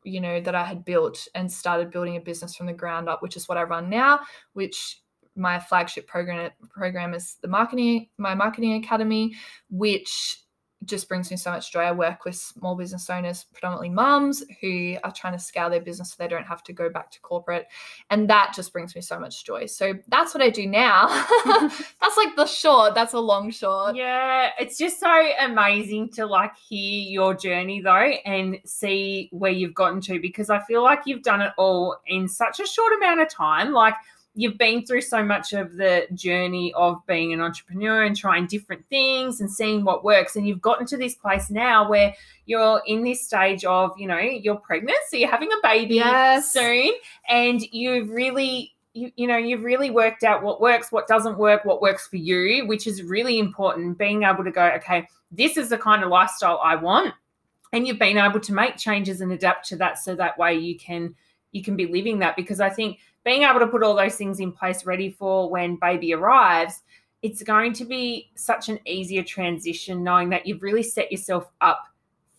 you 0.05 0.21
know 0.21 0.41
that 0.41 0.55
I 0.55 0.65
had 0.65 0.85
built 0.85 1.27
and 1.35 1.51
started 1.51 1.91
building 1.91 2.17
a 2.17 2.21
business 2.21 2.55
from 2.55 2.67
the 2.67 2.73
ground 2.73 3.09
up, 3.09 3.23
which 3.23 3.37
is 3.37 3.49
what 3.49 3.59
I 3.59 3.63
run 3.63 3.89
now, 3.89 4.21
which 4.53 5.03
my 5.35 5.59
flagship 5.59 6.07
program 6.07 6.51
program 6.71 7.15
is 7.15 7.37
the 7.41 7.49
marketing 7.49 8.09
my 8.19 8.35
marketing 8.35 8.75
academy, 8.75 9.35
which 9.71 10.42
just 10.85 11.09
brings 11.09 11.31
me 11.31 11.37
so 11.37 11.51
much 11.51 11.73
joy. 11.73 11.81
I 11.81 11.93
work 11.93 12.25
with 12.25 12.35
small 12.35 12.75
business 12.75 13.09
owners, 13.11 13.45
predominantly 13.53 13.91
mums, 13.91 14.43
who 14.61 14.97
are 15.05 15.13
trying 15.13 15.35
to 15.35 15.39
scale 15.39 15.71
their 15.71 15.81
business 15.81 16.11
so 16.11 16.17
they 16.19 16.29
don't 16.29 16.47
have 16.47 16.63
to 16.65 16.73
go 16.73 16.89
back 16.89 17.11
to 17.13 17.21
corporate. 17.21 17.67
And 18.11 18.29
that 18.31 18.53
just 18.55 18.73
brings 18.73 18.95
me 18.95 19.01
so 19.01 19.19
much 19.19 19.45
joy. 19.45 19.67
So 19.67 19.95
that's 20.09 20.35
what 20.35 20.43
I 20.43 20.51
do 20.51 20.67
now. 20.67 21.07
that's 21.45 22.17
like 22.17 22.37
the 22.37 22.47
short, 22.47 22.95
that's 22.95 23.15
a 23.15 23.21
long 23.21 23.51
short. 23.51 23.97
Yeah, 23.97 24.51
it's 24.59 24.79
just 24.79 25.01
so 25.01 25.31
amazing 25.41 26.11
to 26.11 26.27
like 26.27 26.57
hear 26.57 27.03
your 27.09 27.35
journey 27.35 27.81
though 27.81 28.13
and 28.25 28.59
see 28.65 29.29
where 29.33 29.53
you've 29.53 29.75
gotten 29.75 30.01
to 30.03 30.21
because 30.21 30.51
I 30.51 30.61
feel 30.61 30.83
like 30.83 31.03
you've 31.07 31.23
done 31.23 31.41
it 31.41 31.53
all 31.57 31.97
in 32.07 32.29
such 32.29 32.61
a 32.61 32.67
short 32.67 32.93
amount 32.95 33.21
of 33.21 33.29
time. 33.29 33.73
Like 33.73 33.95
you've 34.35 34.57
been 34.57 34.85
through 34.87 35.03
so 35.03 35.23
much 35.23 35.53
of 35.53 35.77
the 35.77 36.07
journey 36.15 36.73
of 36.75 37.05
being 37.07 37.33
an 37.33 37.41
entrepreneur 37.41 38.03
and 38.03 38.17
trying 38.17 38.47
different 38.47 38.83
things 38.89 39.41
and 39.41 39.51
seeing 39.51 39.85
what 39.85 40.05
works 40.05 40.37
and 40.37 40.47
you've 40.49 40.61
gotten 40.63 40.87
to 40.87 40.97
this 40.97 41.15
place 41.15 41.51
now 41.51 41.89
where 41.89 42.15
you're 42.47 42.81
in 42.87 43.05
this 43.05 43.25
stage 43.25 43.65
of, 43.65 43.91
you 43.99 44.07
know, 44.09 44.19
you're 44.19 44.57
pregnant, 44.57 44.97
so 45.09 45.17
you're 45.17 45.31
having 45.31 45.51
a 45.53 45.61
baby 45.63 45.97
Yes. 45.97 46.51
soon 46.53 46.93
and 47.29 47.61
you've 47.73 48.09
really 48.11 48.75
you, 48.95 49.11
you 49.17 49.27
know 49.27 49.39
you've 49.39 49.65
really 49.65 49.91
worked 49.91 50.23
out 50.23 50.43
what 50.43 50.61
works 50.61 50.93
what 50.93 51.07
doesn't 51.09 51.39
work 51.39 51.65
what 51.65 51.81
works 51.81 52.07
for 52.07 52.17
you 52.19 52.67
which 52.67 52.87
is 52.87 53.03
really 53.03 53.39
important 53.39 53.97
being 53.97 54.23
able 54.25 54.45
to 54.45 54.51
go 54.51 54.67
okay 54.67 55.09
this 55.31 55.57
is 55.57 55.71
the 55.71 55.79
kind 55.79 56.03
of 56.05 56.11
lifestyle 56.11 56.61
i 56.63 56.75
want 56.77 57.15
and 57.73 57.87
you've 57.87 57.99
been 57.99 58.19
able 58.19 58.39
to 58.39 58.53
make 58.53 58.77
changes 58.77 59.23
and 59.23 59.33
adapt 59.33 59.67
to 59.67 59.77
that 59.77 59.97
so 59.97 60.15
that 60.15 60.37
way 60.37 60.55
you 60.55 60.79
can 60.79 61.15
you 61.53 61.63
can 61.63 61.75
be 61.75 61.87
living 61.87 62.19
that 62.19 62.37
because 62.37 62.61
i 62.61 62.69
think 62.69 62.99
being 63.25 63.43
able 63.43 63.61
to 63.61 63.67
put 63.67 63.83
all 63.83 63.95
those 63.95 64.17
things 64.17 64.41
in 64.41 64.53
place 64.53 64.85
ready 64.85 65.11
for 65.11 65.49
when 65.49 65.77
baby 65.77 66.13
arrives, 66.15 66.83
it's 67.23 67.43
going 67.43 67.73
to 67.75 67.85
be 67.85 68.31
such 68.35 68.69
an 68.69 68.81
easier 68.85 69.23
transition 69.23 70.03
knowing 70.03 70.29
that 70.31 70.47
you've 70.47 70.63
really 70.63 70.83
set 70.83 71.13
yourself 71.13 71.51
up 71.61 71.87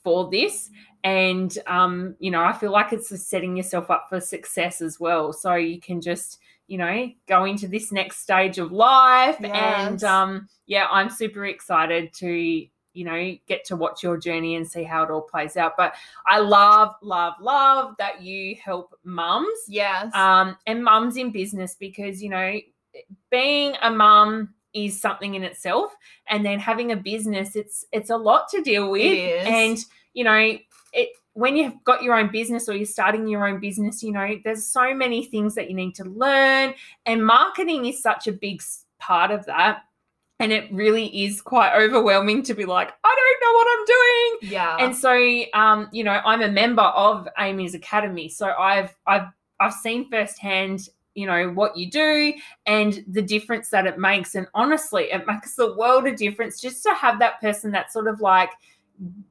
for 0.04 0.30
this. 0.30 0.70
And, 1.06 1.58
um, 1.68 2.16
you 2.20 2.32
know, 2.32 2.44
I 2.44 2.54
feel 2.54 2.72
like 2.72 2.94
it's 2.94 3.10
just 3.10 3.30
setting 3.30 3.56
yourself 3.56 3.90
up 3.90 4.08
for 4.10 4.20
success 4.20 4.82
as 4.82 5.00
well. 5.00 5.34
So 5.34 5.56
you 5.56 5.80
can 5.80 6.02
just, 6.02 6.40
you 6.68 6.78
know, 6.78 7.10
go 7.28 7.46
into 7.46 7.68
this 7.68 7.92
next 7.92 8.20
stage 8.20 8.58
of 8.58 8.72
life. 8.72 9.38
Yes. 9.40 9.88
And, 9.88 10.04
um, 10.04 10.50
yeah, 10.66 10.88
I'm 10.92 11.10
super 11.10 11.46
excited 11.46 12.14
to 12.16 12.66
you 12.94 13.04
know 13.04 13.36
get 13.48 13.66
to 13.66 13.76
watch 13.76 14.04
your 14.04 14.18
journey 14.18 14.56
and 14.56 14.68
see 14.68 14.84
how 14.84 15.04
it 15.04 15.10
all 15.10 15.22
plays 15.22 15.58
out 15.58 15.74
but 15.78 15.96
i 16.28 16.40
love 16.40 16.96
love 17.02 17.34
love 17.42 17.96
that 17.98 18.22
you 18.22 18.56
help 18.64 18.98
mums 19.04 19.48
Yes. 19.68 20.14
um, 20.16 20.56
and 20.68 20.84
mums 20.84 21.18
in 21.18 21.32
business 21.32 21.76
because 21.76 22.22
you 22.22 22.30
know 22.30 22.60
being 23.32 23.76
a 23.82 23.90
mum 23.90 24.54
is 24.74 25.00
something 25.00 25.36
in 25.36 25.44
itself 25.44 25.96
and 26.28 26.46
then 26.46 26.60
having 26.60 26.92
a 26.92 26.96
business 26.96 27.56
it's 27.56 27.86
it's 27.92 28.10
a 28.10 28.18
lot 28.18 28.48
to 28.50 28.62
deal 28.62 28.90
with 28.90 29.02
is. 29.02 29.46
and 29.48 29.78
you 30.14 30.24
know 30.24 30.58
it 30.94 31.10
when 31.34 31.56
you've 31.56 31.84
got 31.84 32.04
your 32.04 32.16
own 32.16 32.32
business 32.32 32.70
or 32.70 32.76
you're 32.76 32.86
starting 32.86 33.28
your 33.28 33.48
own 33.48 33.60
business 33.60 34.04
you 34.04 34.12
know 34.12 34.36
there's 34.44 34.66
so 34.66 34.94
many 34.94 35.26
things 35.26 35.56
that 35.56 35.70
you 35.70 35.76
need 35.76 35.94
to 35.96 36.04
learn 36.06 36.74
and 37.06 37.26
marketing 37.26 37.86
is 37.86 38.02
such 38.02 38.28
a 38.28 38.32
big 38.32 38.62
part 39.00 39.32
of 39.32 39.46
that 39.46 39.84
and 40.40 40.52
it 40.52 40.72
really 40.74 41.26
is 41.26 41.42
quite 41.42 41.76
overwhelming 41.76 42.44
to 42.44 42.54
be 42.54 42.66
like 42.66 42.92
i 43.04 43.16
don't 43.16 43.42
know 43.42 43.58
what 43.58 43.68
i'm 43.72 43.86
doing. 43.86 44.52
Yeah. 44.52 44.78
and 44.80 44.96
so 44.96 45.44
um 45.54 45.90
you 45.92 46.04
know 46.04 46.20
i'm 46.26 46.42
a 46.42 46.48
member 46.50 46.82
of 46.82 47.28
amy's 47.38 47.76
academy 47.76 48.30
so 48.30 48.52
i've 48.60 48.96
i've 49.08 49.28
i've 49.60 49.74
seen 49.74 50.10
firsthand 50.10 50.90
you 51.16 51.28
know 51.28 51.50
what 51.50 51.78
you 51.78 51.90
do 51.90 52.34
and 52.66 53.04
the 53.08 53.22
difference 53.22 53.70
that 53.70 53.86
it 53.86 53.98
makes. 54.00 54.36
And 54.36 54.48
honestly 54.54 55.04
it 55.12 55.26
makes 55.28 55.56
the 55.56 55.76
world 55.76 56.06
a 56.06 56.16
difference 56.16 56.60
just 56.60 56.84
to 56.84 56.94
have 56.94 57.20
that 57.20 57.40
person 57.40 57.72
that 57.72 57.92
sort 57.92 58.08
of 58.08 58.22
like 58.22 58.50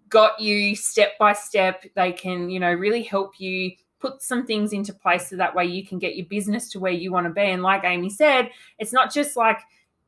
got 0.09 0.39
you 0.41 0.77
step 0.77 1.19
by 1.19 1.33
step. 1.33 1.85
They 1.95 2.13
can 2.13 2.51
you 2.51 2.61
know 2.61 2.73
really 2.73 3.03
help 3.03 3.41
you 3.41 3.73
put 4.01 4.23
some 4.23 4.47
things 4.47 4.73
into 4.73 4.93
place 4.93 5.29
so 5.29 5.37
that 5.37 5.55
way 5.55 5.65
you 5.65 5.87
can 5.87 5.99
get 5.99 6.17
your 6.17 6.27
business 6.27 6.69
to 6.71 6.81
where 6.81 6.93
you 6.93 7.13
want 7.13 7.27
to 7.27 7.33
be. 7.33 7.43
And 7.43 7.63
like 7.63 7.85
amy 7.85 8.11
said 8.11 8.51
it's 8.79 8.93
not 8.93 9.13
just 9.13 9.37
like 9.37 9.59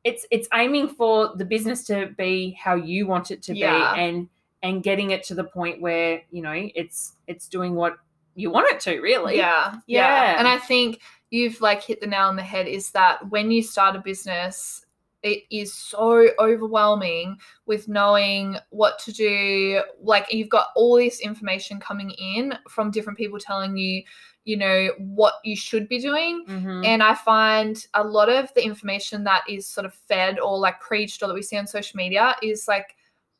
it's 0.05 0.25
it's 0.31 0.47
aiming 0.53 0.87
for 0.87 1.35
the 1.35 1.43
business 1.43 1.83
to 1.87 2.07
be 2.17 2.51
how 2.51 2.75
you 2.75 3.07
want 3.07 3.31
it 3.31 3.41
to 3.43 3.55
Yeah. 3.55 3.95
be 3.95 4.01
and 4.01 4.29
and 4.63 4.81
getting 4.81 5.11
it 5.11 5.23
to 5.23 5.35
the 5.35 5.43
point 5.43 5.81
where 5.81 6.21
you 6.31 6.41
know 6.41 6.53
it's 6.53 7.13
it's 7.27 7.49
doing 7.49 7.75
what 7.75 7.97
you 8.35 8.49
want 8.51 8.67
it 8.73 8.79
to 8.81 8.99
really 9.01 9.35
Yeah, 9.37 9.75
Yeah. 9.87 10.35
And 10.37 10.47
I 10.47 10.57
think 10.59 11.01
you've 11.31 11.59
like 11.59 11.81
hit 11.83 11.99
the 12.01 12.07
nail 12.07 12.27
on 12.27 12.35
the 12.35 12.43
head 12.43 12.67
is 12.67 12.91
that 12.91 13.29
when 13.29 13.49
you 13.51 13.63
start 13.63 13.95
a 13.95 13.99
business, 13.99 14.84
it 15.25 15.43
is 15.49 15.73
so 15.73 16.29
overwhelming 16.39 17.37
with 17.65 17.87
knowing 17.87 18.57
what 18.69 18.99
to 18.99 19.11
do. 19.11 19.81
Like 19.99 20.31
you've 20.31 20.49
got 20.49 20.67
all 20.75 20.97
this 20.97 21.19
information 21.19 21.79
coming 21.79 22.11
in 22.11 22.53
from 22.69 22.91
different 22.91 23.17
people 23.17 23.39
telling 23.39 23.75
you, 23.75 24.03
you 24.43 24.55
know, 24.55 24.89
what 24.99 25.33
you 25.43 25.55
should 25.55 25.89
be 25.89 25.99
doing. 25.99 26.45
Mhm. 26.47 26.85
And 26.85 27.01
I 27.01 27.15
find 27.15 27.83
a 27.95 28.03
lot 28.03 28.29
of 28.29 28.53
the 28.53 28.63
information 28.63 29.23
that 29.23 29.43
is 29.49 29.67
sort 29.67 29.85
of 29.87 29.95
fed 29.95 30.39
or 30.39 30.59
like 30.59 30.79
preached 30.79 31.23
or 31.23 31.27
that 31.27 31.33
we 31.33 31.41
see 31.41 31.57
on 31.57 31.65
social 31.65 31.97
media 31.97 32.35
is 32.43 32.67
like 32.67 32.95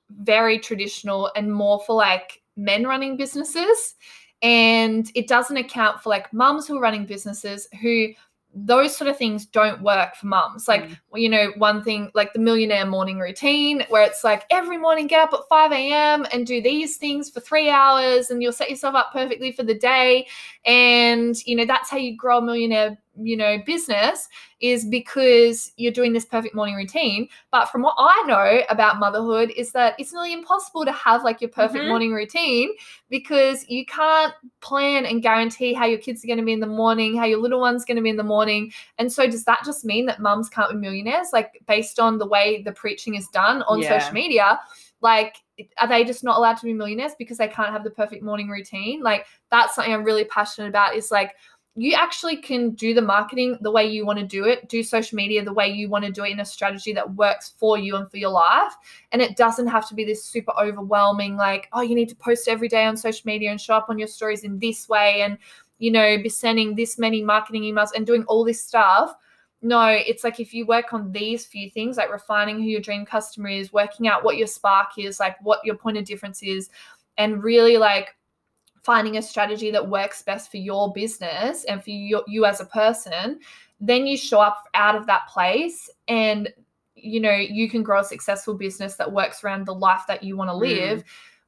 very 0.10 0.58
traditional 0.58 1.32
and 1.36 1.54
more 1.54 1.84
for 1.86 1.96
like 1.96 2.42
men 2.58 2.86
running 2.86 3.16
businesses. 3.16 3.94
And 4.42 5.12
it 5.14 5.28
doesn't 5.28 5.58
account 5.58 6.02
for 6.02 6.10
like 6.10 6.34
mums 6.34 6.68
who 6.68 6.78
are 6.78 6.82
running 6.82 7.06
businesses 7.06 7.68
who 7.80 8.08
those 8.58 8.96
sort 8.96 9.10
of 9.10 9.18
things 9.18 9.46
don't 9.46 9.82
work 9.82 10.16
for 10.16 10.28
mums. 10.28 10.66
Like, 10.66 10.84
Mm. 10.84 10.98
you 11.16 11.28
know, 11.30 11.52
one 11.58 11.84
thing 11.84 12.10
like 12.14 12.32
the 12.32 12.40
millionaire 12.40 12.86
morning 12.86 13.20
routine, 13.20 13.86
where 13.90 14.04
it's 14.04 14.24
like 14.24 14.44
every 14.50 14.78
morning 14.78 15.08
get 15.08 15.22
up 15.22 15.34
at 15.34 15.42
5 15.50 15.74
a.m. 15.74 16.26
and 16.32 16.48
do 16.48 16.62
these 16.62 16.96
things 16.96 17.30
for 17.30 17.42
three 17.42 17.70
hours, 17.70 18.30
and 18.32 18.42
you'll 18.42 18.54
set 18.54 18.70
yourself 18.70 18.96
up 18.96 19.12
perfectly 19.12 19.52
for 19.52 19.64
the 19.64 19.74
day. 19.76 20.26
And, 20.66 21.36
you 21.46 21.56
know, 21.58 21.66
that's 21.66 21.90
how 21.90 21.98
you 21.98 22.16
grow 22.16 22.38
a 22.38 22.42
millionaire, 22.42 22.98
you 23.22 23.38
know, 23.38 23.58
business 23.66 24.28
is 24.60 24.86
because 24.86 25.72
you're 25.78 25.92
doing 25.92 26.14
this 26.14 26.26
perfect 26.26 26.56
morning 26.56 26.76
routine. 26.76 27.28
But 27.52 27.68
from 27.68 27.82
what 27.82 27.96
I 27.98 28.24
know 28.28 28.62
about 28.70 29.00
motherhood, 29.00 29.52
is 29.56 29.72
that 29.72 29.96
it's 30.00 30.14
nearly 30.14 30.34
impossible 30.34 30.86
to 30.86 30.92
have 30.92 31.24
like 31.24 31.42
your 31.42 31.50
perfect 31.50 31.84
Mhm. 31.84 31.88
morning 31.88 32.14
routine 32.14 32.74
because 33.10 33.68
you 33.70 33.86
can't 33.86 34.34
plan 34.62 35.06
and 35.06 35.22
guarantee 35.22 35.74
how 35.74 35.86
your 35.86 36.00
kids 36.00 36.24
are 36.24 36.28
going 36.28 36.40
to 36.40 36.46
be 36.46 36.54
in 36.54 36.60
the 36.60 36.68
morning, 36.68 37.16
how 37.16 37.26
your 37.26 37.40
little 37.40 37.60
one's 37.60 37.86
going 37.86 37.98
to 37.98 38.04
be 38.04 38.10
in 38.10 38.18
the 38.18 38.24
morning. 38.24 38.72
And 38.98 39.12
so, 39.12 39.28
does 39.28 39.44
that 39.46 39.64
just 39.66 39.86
mean 39.86 40.06
that 40.08 40.22
mums 40.22 40.50
can't 40.50 40.72
be 40.72 40.78
millionaires, 40.78 41.28
like 41.34 41.62
based 41.68 42.00
on 42.00 42.18
the 42.18 42.28
way 42.28 42.62
the 42.64 42.72
preaching 42.72 43.16
is 43.16 43.28
done 43.30 43.62
on 43.64 43.82
Yeah. 43.82 44.00
social 44.00 44.14
media? 44.14 44.60
Like, 45.02 45.36
are 45.78 45.88
they 45.88 46.04
just 46.04 46.24
not 46.24 46.38
allowed 46.38 46.58
to 46.58 46.66
be 46.66 46.74
millionaires 46.74 47.14
because 47.18 47.38
they 47.38 47.48
can't 47.48 47.72
have 47.72 47.84
the 47.84 47.92
perfect 47.92 48.24
morning 48.24 48.50
routine? 48.50 49.02
Like, 49.04 49.26
that's 49.52 49.76
something 49.76 49.94
I'm 49.94 50.04
really 50.04 50.26
passionate 50.26 50.70
about. 50.70 50.96
Is 50.96 51.12
like, 51.12 51.36
you 51.78 51.94
actually 51.94 52.38
can 52.38 52.72
do 52.72 52.94
the 52.94 53.02
marketing 53.02 53.58
the 53.60 53.72
way 53.72 53.86
you 53.86 54.06
want 54.06 54.18
to 54.18 54.26
do 54.26 54.46
it, 54.46 54.70
do 54.70 54.82
social 54.82 55.18
media 55.18 55.44
the 55.44 55.52
way 55.52 55.68
you 55.68 55.90
want 55.90 56.06
to 56.06 56.12
do 56.12 56.24
it 56.24 56.32
in 56.32 56.40
a 56.40 56.46
strategy 56.46 56.94
that 56.94 57.16
works 57.16 57.54
for 57.58 57.78
you 57.78 57.98
and 57.98 58.10
for 58.10 58.16
your 58.16 58.30
life. 58.30 58.74
And 59.12 59.22
it 59.22 59.36
doesn't 59.36 59.68
have 59.68 59.88
to 59.90 59.96
be 59.96 60.06
this 60.06 60.24
super 60.24 60.54
overwhelming, 60.58 61.36
like, 61.36 61.68
oh, 61.74 61.82
you 61.82 61.94
need 61.94 62.08
to 62.10 62.16
post 62.16 62.48
every 62.48 62.70
day 62.70 62.86
on 62.86 62.96
social 62.96 63.24
media 63.26 63.52
and 63.52 63.60
show 63.60 63.76
up 63.76 63.90
on 63.90 64.00
your 64.00 64.08
stories 64.08 64.46
in 64.46 64.58
this 64.60 64.88
way 64.88 65.22
and, 65.22 65.38
you 65.80 65.92
know, 65.92 66.18
be 66.18 66.30
sending 66.30 66.76
this 66.76 66.98
many 66.98 67.22
marketing 67.22 67.64
emails 67.64 67.90
and 67.94 68.08
doing 68.08 68.24
all 68.28 68.46
this 68.46 68.64
stuff. 68.64 69.14
No, 69.62 69.88
it's 69.88 70.24
like 70.24 70.40
if 70.40 70.54
you 70.54 70.66
work 70.66 70.94
on 70.94 71.12
these 71.12 71.46
few 71.46 71.70
things, 71.70 71.98
like 71.98 72.12
refining 72.12 72.58
who 72.58 72.70
your 72.70 72.82
dream 72.82 73.06
customer 73.06 73.50
is, 73.50 73.74
working 73.74 74.08
out 74.08 74.24
what 74.24 74.38
your 74.38 74.48
spark 74.48 74.92
is, 74.98 75.20
like 75.20 75.36
what 75.44 75.60
your 75.66 75.76
point 75.76 75.98
of 75.98 76.06
difference 76.06 76.42
is, 76.42 76.70
and 77.18 77.44
really 77.44 77.78
like 77.78 78.16
finding 78.86 79.18
a 79.18 79.22
strategy 79.22 79.72
that 79.72 79.90
works 79.90 80.22
best 80.22 80.52
for 80.52 80.58
your 80.58 80.94
business 80.94 81.64
and 81.66 81.84
for 81.84 81.90
you, 81.90 82.24
you 82.28 82.46
as 82.46 82.62
a 82.62 82.66
person, 82.66 83.40
then 83.80 84.06
you 84.06 84.16
show 84.16 84.40
up 84.40 84.66
out 84.76 84.96
of 84.96 85.08
that 85.08 85.28
place 85.28 85.90
and 86.08 86.54
you 86.94 87.20
know 87.20 87.36
you 87.36 87.70
can 87.70 87.84
grow 87.84 88.00
a 88.00 88.04
successful 88.04 88.54
business 88.54 88.96
that 88.96 89.12
works 89.12 89.44
around 89.44 89.66
the 89.66 89.74
life 89.74 90.04
that 90.08 90.24
you 90.24 90.38
want 90.38 90.50
to 90.50 90.54
mm. 90.54 90.60
live 90.60 91.04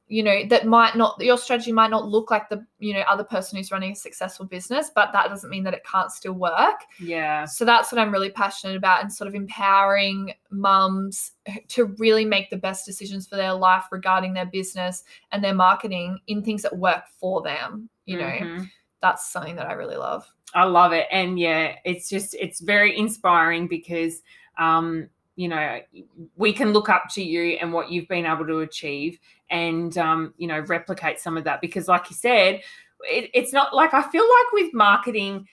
you 0.08 0.22
know 0.22 0.44
that 0.48 0.66
might 0.66 0.96
not 0.96 1.20
your 1.20 1.36
strategy 1.36 1.70
might 1.70 1.90
not 1.90 2.06
look 2.08 2.30
like 2.30 2.48
the 2.48 2.64
you 2.78 2.94
know 2.94 3.00
other 3.00 3.24
person 3.24 3.56
who's 3.58 3.70
running 3.70 3.92
a 3.92 3.96
successful 3.96 4.46
business 4.46 4.90
but 4.94 5.12
that 5.12 5.28
doesn't 5.28 5.50
mean 5.50 5.62
that 5.62 5.74
it 5.74 5.84
can't 5.84 6.10
still 6.10 6.32
work 6.32 6.80
yeah 6.98 7.44
so 7.44 7.64
that's 7.64 7.92
what 7.92 8.00
I'm 8.00 8.10
really 8.10 8.30
passionate 8.30 8.76
about 8.76 9.02
and 9.02 9.12
sort 9.12 9.28
of 9.28 9.34
empowering 9.34 10.32
mums 10.50 11.32
to 11.68 11.86
really 11.98 12.24
make 12.24 12.50
the 12.50 12.56
best 12.56 12.86
decisions 12.86 13.26
for 13.26 13.36
their 13.36 13.52
life 13.54 13.84
regarding 13.90 14.32
their 14.32 14.46
business 14.46 15.04
and 15.32 15.44
their 15.44 15.54
marketing 15.54 16.18
in 16.26 16.42
things 16.42 16.62
that 16.62 16.76
work 16.76 17.04
for 17.20 17.42
them. 17.42 17.88
You 18.06 18.18
know, 18.18 18.24
Mhm. 18.24 18.70
that's 19.00 19.30
something 19.30 19.56
that 19.56 19.66
I 19.66 19.72
really 19.72 19.96
love. 19.96 20.26
I 20.54 20.64
love 20.64 20.92
it. 20.92 21.06
And 21.10 21.38
yeah, 21.38 21.76
it's 21.84 22.08
just 22.08 22.34
it's 22.34 22.60
very 22.60 22.96
inspiring 22.96 23.68
because 23.68 24.22
um, 24.58 25.08
you 25.38 25.46
know, 25.46 25.78
we 26.34 26.52
can 26.52 26.72
look 26.72 26.88
up 26.88 27.04
to 27.10 27.22
you 27.22 27.58
and 27.60 27.72
what 27.72 27.92
you've 27.92 28.08
been 28.08 28.26
able 28.26 28.44
to 28.44 28.58
achieve 28.58 29.20
and 29.50 29.96
um, 29.96 30.34
you 30.36 30.48
know, 30.48 30.58
replicate 30.66 31.20
some 31.20 31.36
of 31.36 31.44
that 31.44 31.60
because 31.60 31.86
like 31.86 32.10
you 32.10 32.16
said, 32.16 32.60
it, 33.02 33.30
it's 33.32 33.52
not 33.52 33.72
like 33.72 33.94
I 33.94 34.02
feel 34.10 34.24
like 34.24 34.52
with 34.52 34.74
marketing, 34.74 35.46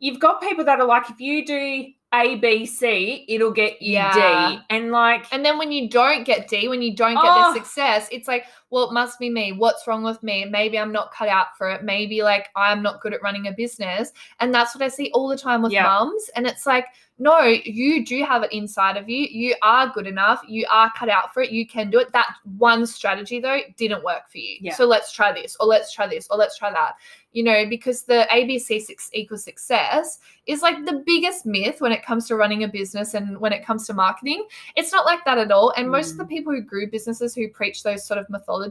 you've 0.00 0.20
got 0.20 0.42
people 0.42 0.66
that 0.66 0.80
are 0.80 0.86
like, 0.86 1.08
if 1.08 1.18
you 1.18 1.46
do 1.46 1.86
A, 2.12 2.34
B, 2.36 2.66
C, 2.66 3.24
it'll 3.26 3.52
get 3.52 3.80
you 3.80 3.94
Yeah. 3.94 4.50
D. 4.50 4.60
And 4.68 4.90
like 4.90 5.32
And 5.32 5.42
then 5.42 5.56
when 5.56 5.72
you 5.72 5.88
don't 5.88 6.24
get 6.24 6.46
D, 6.48 6.68
when 6.68 6.82
you 6.82 6.94
don't 6.94 7.14
get 7.14 7.24
Oh. 7.24 7.54
the 7.54 7.58
success, 7.58 8.06
it's 8.12 8.28
like, 8.28 8.44
well, 8.74 8.88
it 8.88 8.92
must 8.92 9.20
be 9.20 9.30
me. 9.30 9.52
What's 9.52 9.86
wrong 9.86 10.02
with 10.02 10.20
me? 10.24 10.46
Maybe 10.46 10.80
I'm 10.80 10.90
not 10.90 11.14
cut 11.14 11.28
out 11.28 11.56
for 11.56 11.70
it. 11.70 11.84
Maybe 11.84 12.24
like 12.24 12.48
I'm 12.56 12.82
not 12.82 13.00
good 13.00 13.14
at 13.14 13.22
running 13.22 13.46
a 13.46 13.52
business. 13.52 14.10
And 14.40 14.52
that's 14.52 14.74
what 14.74 14.82
I 14.82 14.88
see 14.88 15.12
all 15.14 15.28
the 15.28 15.38
time 15.38 15.62
with 15.62 15.70
Yeah. 15.70 15.84
mums. 15.84 16.28
And 16.34 16.44
it's 16.44 16.66
like, 16.66 16.86
no, 17.18 17.42
you 17.42 18.04
do 18.04 18.24
have 18.24 18.42
it 18.42 18.52
inside 18.52 18.96
of 18.96 19.08
you. 19.08 19.28
You 19.30 19.54
are 19.62 19.92
good 19.94 20.08
enough. 20.08 20.42
You 20.48 20.66
are 20.68 20.92
cut 20.98 21.08
out 21.08 21.32
for 21.32 21.42
it. 21.42 21.52
You 21.52 21.64
can 21.64 21.88
do 21.88 22.00
it. 22.00 22.10
That 22.12 22.34
one 22.58 22.86
strategy, 22.86 23.38
though, 23.38 23.60
didn't 23.76 24.02
work 24.02 24.28
for 24.28 24.38
you. 24.38 24.56
Yeah. 24.60 24.74
So 24.74 24.84
let's 24.84 25.12
try 25.12 25.32
this, 25.32 25.56
or 25.60 25.68
let's 25.68 25.92
try 25.92 26.08
this, 26.08 26.26
or 26.28 26.36
let's 26.36 26.58
try 26.58 26.72
that. 26.72 26.94
You 27.30 27.44
know, 27.44 27.66
because 27.68 28.02
the 28.02 28.26
ABC 28.32 28.80
six 28.82 29.10
equals 29.12 29.44
success 29.44 30.18
is 30.46 30.62
like 30.62 30.84
the 30.84 31.02
biggest 31.06 31.46
myth 31.46 31.80
when 31.80 31.92
it 31.92 32.04
comes 32.04 32.26
to 32.28 32.36
running 32.36 32.64
a 32.64 32.68
business 32.68 33.14
and 33.14 33.38
when 33.38 33.52
it 33.52 33.64
comes 33.64 33.86
to 33.86 33.94
marketing. 33.94 34.46
It's 34.76 34.92
not 34.92 35.04
like 35.04 35.24
that 35.24 35.38
at 35.38 35.50
all. 35.50 35.72
And 35.76 35.90
most 35.90 36.12
of 36.12 36.18
the 36.18 36.24
mm. 36.24 36.28
people 36.28 36.52
who 36.52 36.62
grew 36.62 36.90
businesses 36.90 37.34
who 37.34 37.48
preach 37.48 37.82
those 37.82 38.04
sort 38.04 38.18
of 38.18 38.28
mythologies, 38.28 38.63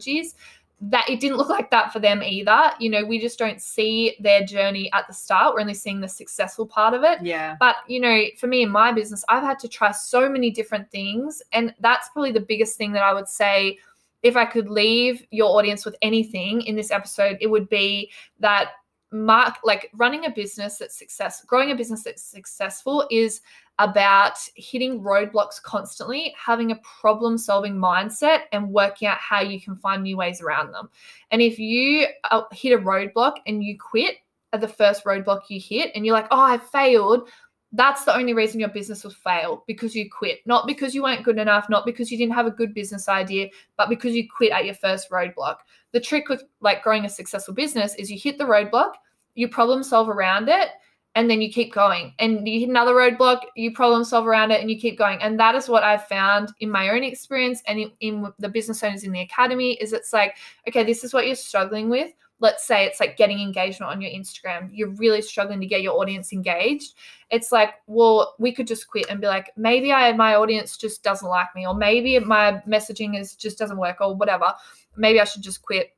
that 0.89 1.09
it 1.09 1.19
didn't 1.19 1.37
look 1.37 1.49
like 1.49 1.71
that 1.71 1.93
for 1.93 1.99
them 1.99 2.21
either. 2.21 2.71
You 2.79 2.89
know, 2.89 3.05
we 3.05 3.19
just 3.19 3.39
don't 3.39 3.61
see 3.61 4.17
their 4.19 4.43
journey 4.43 4.91
at 4.91 5.07
the 5.07 5.13
start. 5.13 5.53
We're 5.53 5.61
only 5.61 5.73
seeing 5.73 6.01
the 6.01 6.09
successful 6.09 6.65
part 6.65 6.93
of 6.93 7.03
it. 7.03 7.21
yeah. 7.21 7.55
But, 7.59 7.77
you 7.87 7.99
know, 7.99 8.23
for 8.37 8.47
me 8.47 8.63
in 8.63 8.69
my 8.69 8.91
business, 8.91 9.23
I've 9.29 9.43
had 9.43 9.59
to 9.59 9.69
try 9.69 9.91
so 9.91 10.27
many 10.27 10.51
different 10.51 10.91
things. 10.91 11.41
And 11.53 11.73
that's 11.79 12.09
probably 12.09 12.33
the 12.33 12.41
biggest 12.41 12.77
thing 12.77 12.91
that 12.93 13.03
I 13.03 13.13
would 13.13 13.29
say. 13.29 13.79
If 14.23 14.37
I 14.37 14.45
could 14.45 14.69
leave 14.69 15.25
your 15.31 15.57
audience 15.57 15.85
with 15.85 15.95
anything 16.01 16.61
in 16.61 16.75
this 16.75 16.91
episode, 16.91 17.37
it 17.41 17.47
would 17.47 17.67
be 17.67 18.11
that 18.39 18.69
mark 19.13 19.55
like 19.63 19.89
running 19.93 20.25
a 20.25 20.29
business 20.29 20.77
that's 20.77 20.97
success 20.97 21.45
growing 21.45 21.71
a 21.71 21.75
business 21.75 22.03
that's 22.03 22.23
successful 22.23 23.07
is 23.11 23.41
about 23.79 24.37
hitting 24.55 25.01
roadblocks 25.01 25.61
constantly 25.61 26.33
having 26.37 26.71
a 26.71 26.79
problem 26.99 27.37
solving 27.37 27.75
mindset 27.75 28.41
and 28.51 28.69
working 28.69 29.07
out 29.07 29.17
how 29.17 29.41
you 29.41 29.59
can 29.59 29.75
find 29.75 30.03
new 30.03 30.15
ways 30.15 30.41
around 30.41 30.71
them. 30.71 30.89
And 31.31 31.41
if 31.41 31.57
you 31.57 32.05
uh, 32.29 32.43
hit 32.51 32.73
a 32.73 32.81
roadblock 32.81 33.37
and 33.47 33.63
you 33.63 33.77
quit 33.77 34.17
at 34.51 34.61
the 34.61 34.67
first 34.67 35.03
roadblock 35.05 35.41
you 35.49 35.59
hit 35.59 35.91
and 35.95 36.05
you're 36.05 36.13
like 36.13 36.27
oh 36.29 36.39
i 36.39 36.57
failed 36.57 37.27
that's 37.75 38.05
the 38.05 38.15
only 38.15 38.35
reason 38.35 38.59
your 38.59 38.69
business 38.69 39.03
will 39.03 39.09
fail 39.09 39.63
because 39.65 39.95
you 39.95 40.07
quit. 40.07 40.41
Not 40.45 40.67
because 40.67 40.93
you 40.93 41.01
weren't 41.01 41.23
good 41.23 41.39
enough 41.39 41.69
not 41.69 41.87
because 41.87 42.11
you 42.11 42.19
didn't 42.19 42.35
have 42.35 42.45
a 42.45 42.51
good 42.51 42.73
business 42.75 43.09
idea 43.09 43.49
but 43.77 43.89
because 43.89 44.13
you 44.13 44.27
quit 44.29 44.51
at 44.51 44.65
your 44.65 44.75
first 44.75 45.09
roadblock 45.09 45.57
the 45.93 45.99
trick 45.99 46.27
with 46.27 46.43
like 46.59 46.83
growing 46.83 47.05
a 47.05 47.09
successful 47.09 47.53
business 47.53 47.95
is 47.95 48.11
you 48.11 48.19
hit 48.19 48.37
the 48.37 48.43
roadblock 48.43 48.93
you 49.35 49.47
problem 49.47 49.81
solve 49.83 50.09
around 50.09 50.49
it 50.49 50.69
and 51.15 51.29
then 51.29 51.41
you 51.41 51.51
keep 51.51 51.73
going 51.73 52.13
and 52.19 52.47
you 52.47 52.59
hit 52.59 52.69
another 52.69 52.93
roadblock 52.93 53.41
you 53.55 53.71
problem 53.71 54.03
solve 54.03 54.27
around 54.27 54.51
it 54.51 54.59
and 54.59 54.69
you 54.69 54.77
keep 54.77 54.97
going 54.97 55.21
and 55.21 55.39
that 55.39 55.55
is 55.55 55.69
what 55.69 55.83
i've 55.83 56.05
found 56.07 56.51
in 56.59 56.69
my 56.69 56.89
own 56.89 57.03
experience 57.03 57.61
and 57.67 57.79
in, 57.79 57.91
in 58.01 58.33
the 58.39 58.49
business 58.49 58.83
owners 58.83 59.03
in 59.03 59.11
the 59.11 59.21
academy 59.21 59.73
is 59.73 59.93
it's 59.93 60.11
like 60.11 60.35
okay 60.67 60.83
this 60.83 61.03
is 61.03 61.13
what 61.13 61.25
you're 61.25 61.35
struggling 61.35 61.89
with 61.89 62.11
let's 62.43 62.67
say 62.67 62.85
it's 62.85 62.99
like 62.99 63.15
getting 63.15 63.39
engagement 63.39 63.89
on 63.89 64.01
your 64.01 64.11
Instagram, 64.11 64.69
you're 64.73 64.89
really 64.89 65.21
struggling 65.21 65.61
to 65.61 65.65
get 65.65 65.81
your 65.81 65.97
audience 65.97 66.33
engaged. 66.33 66.93
It's 67.29 67.53
like, 67.53 67.75
well, 67.87 68.35
we 68.37 68.51
could 68.51 68.67
just 68.67 68.89
quit 68.89 69.05
and 69.09 69.21
be 69.21 69.27
like, 69.27 69.51
maybe 69.55 69.93
I 69.93 70.11
my 70.11 70.35
audience 70.35 70.75
just 70.75 71.03
doesn't 71.03 71.27
like 71.27 71.47
me, 71.55 71.65
or 71.65 71.73
maybe 71.73 72.19
my 72.19 72.61
messaging 72.67 73.17
is 73.17 73.35
just 73.35 73.57
doesn't 73.57 73.77
work, 73.77 74.01
or 74.01 74.13
whatever. 74.13 74.53
Maybe 74.95 75.19
I 75.19 75.25
should 75.25 75.43
just 75.43 75.61
quit. 75.61 75.95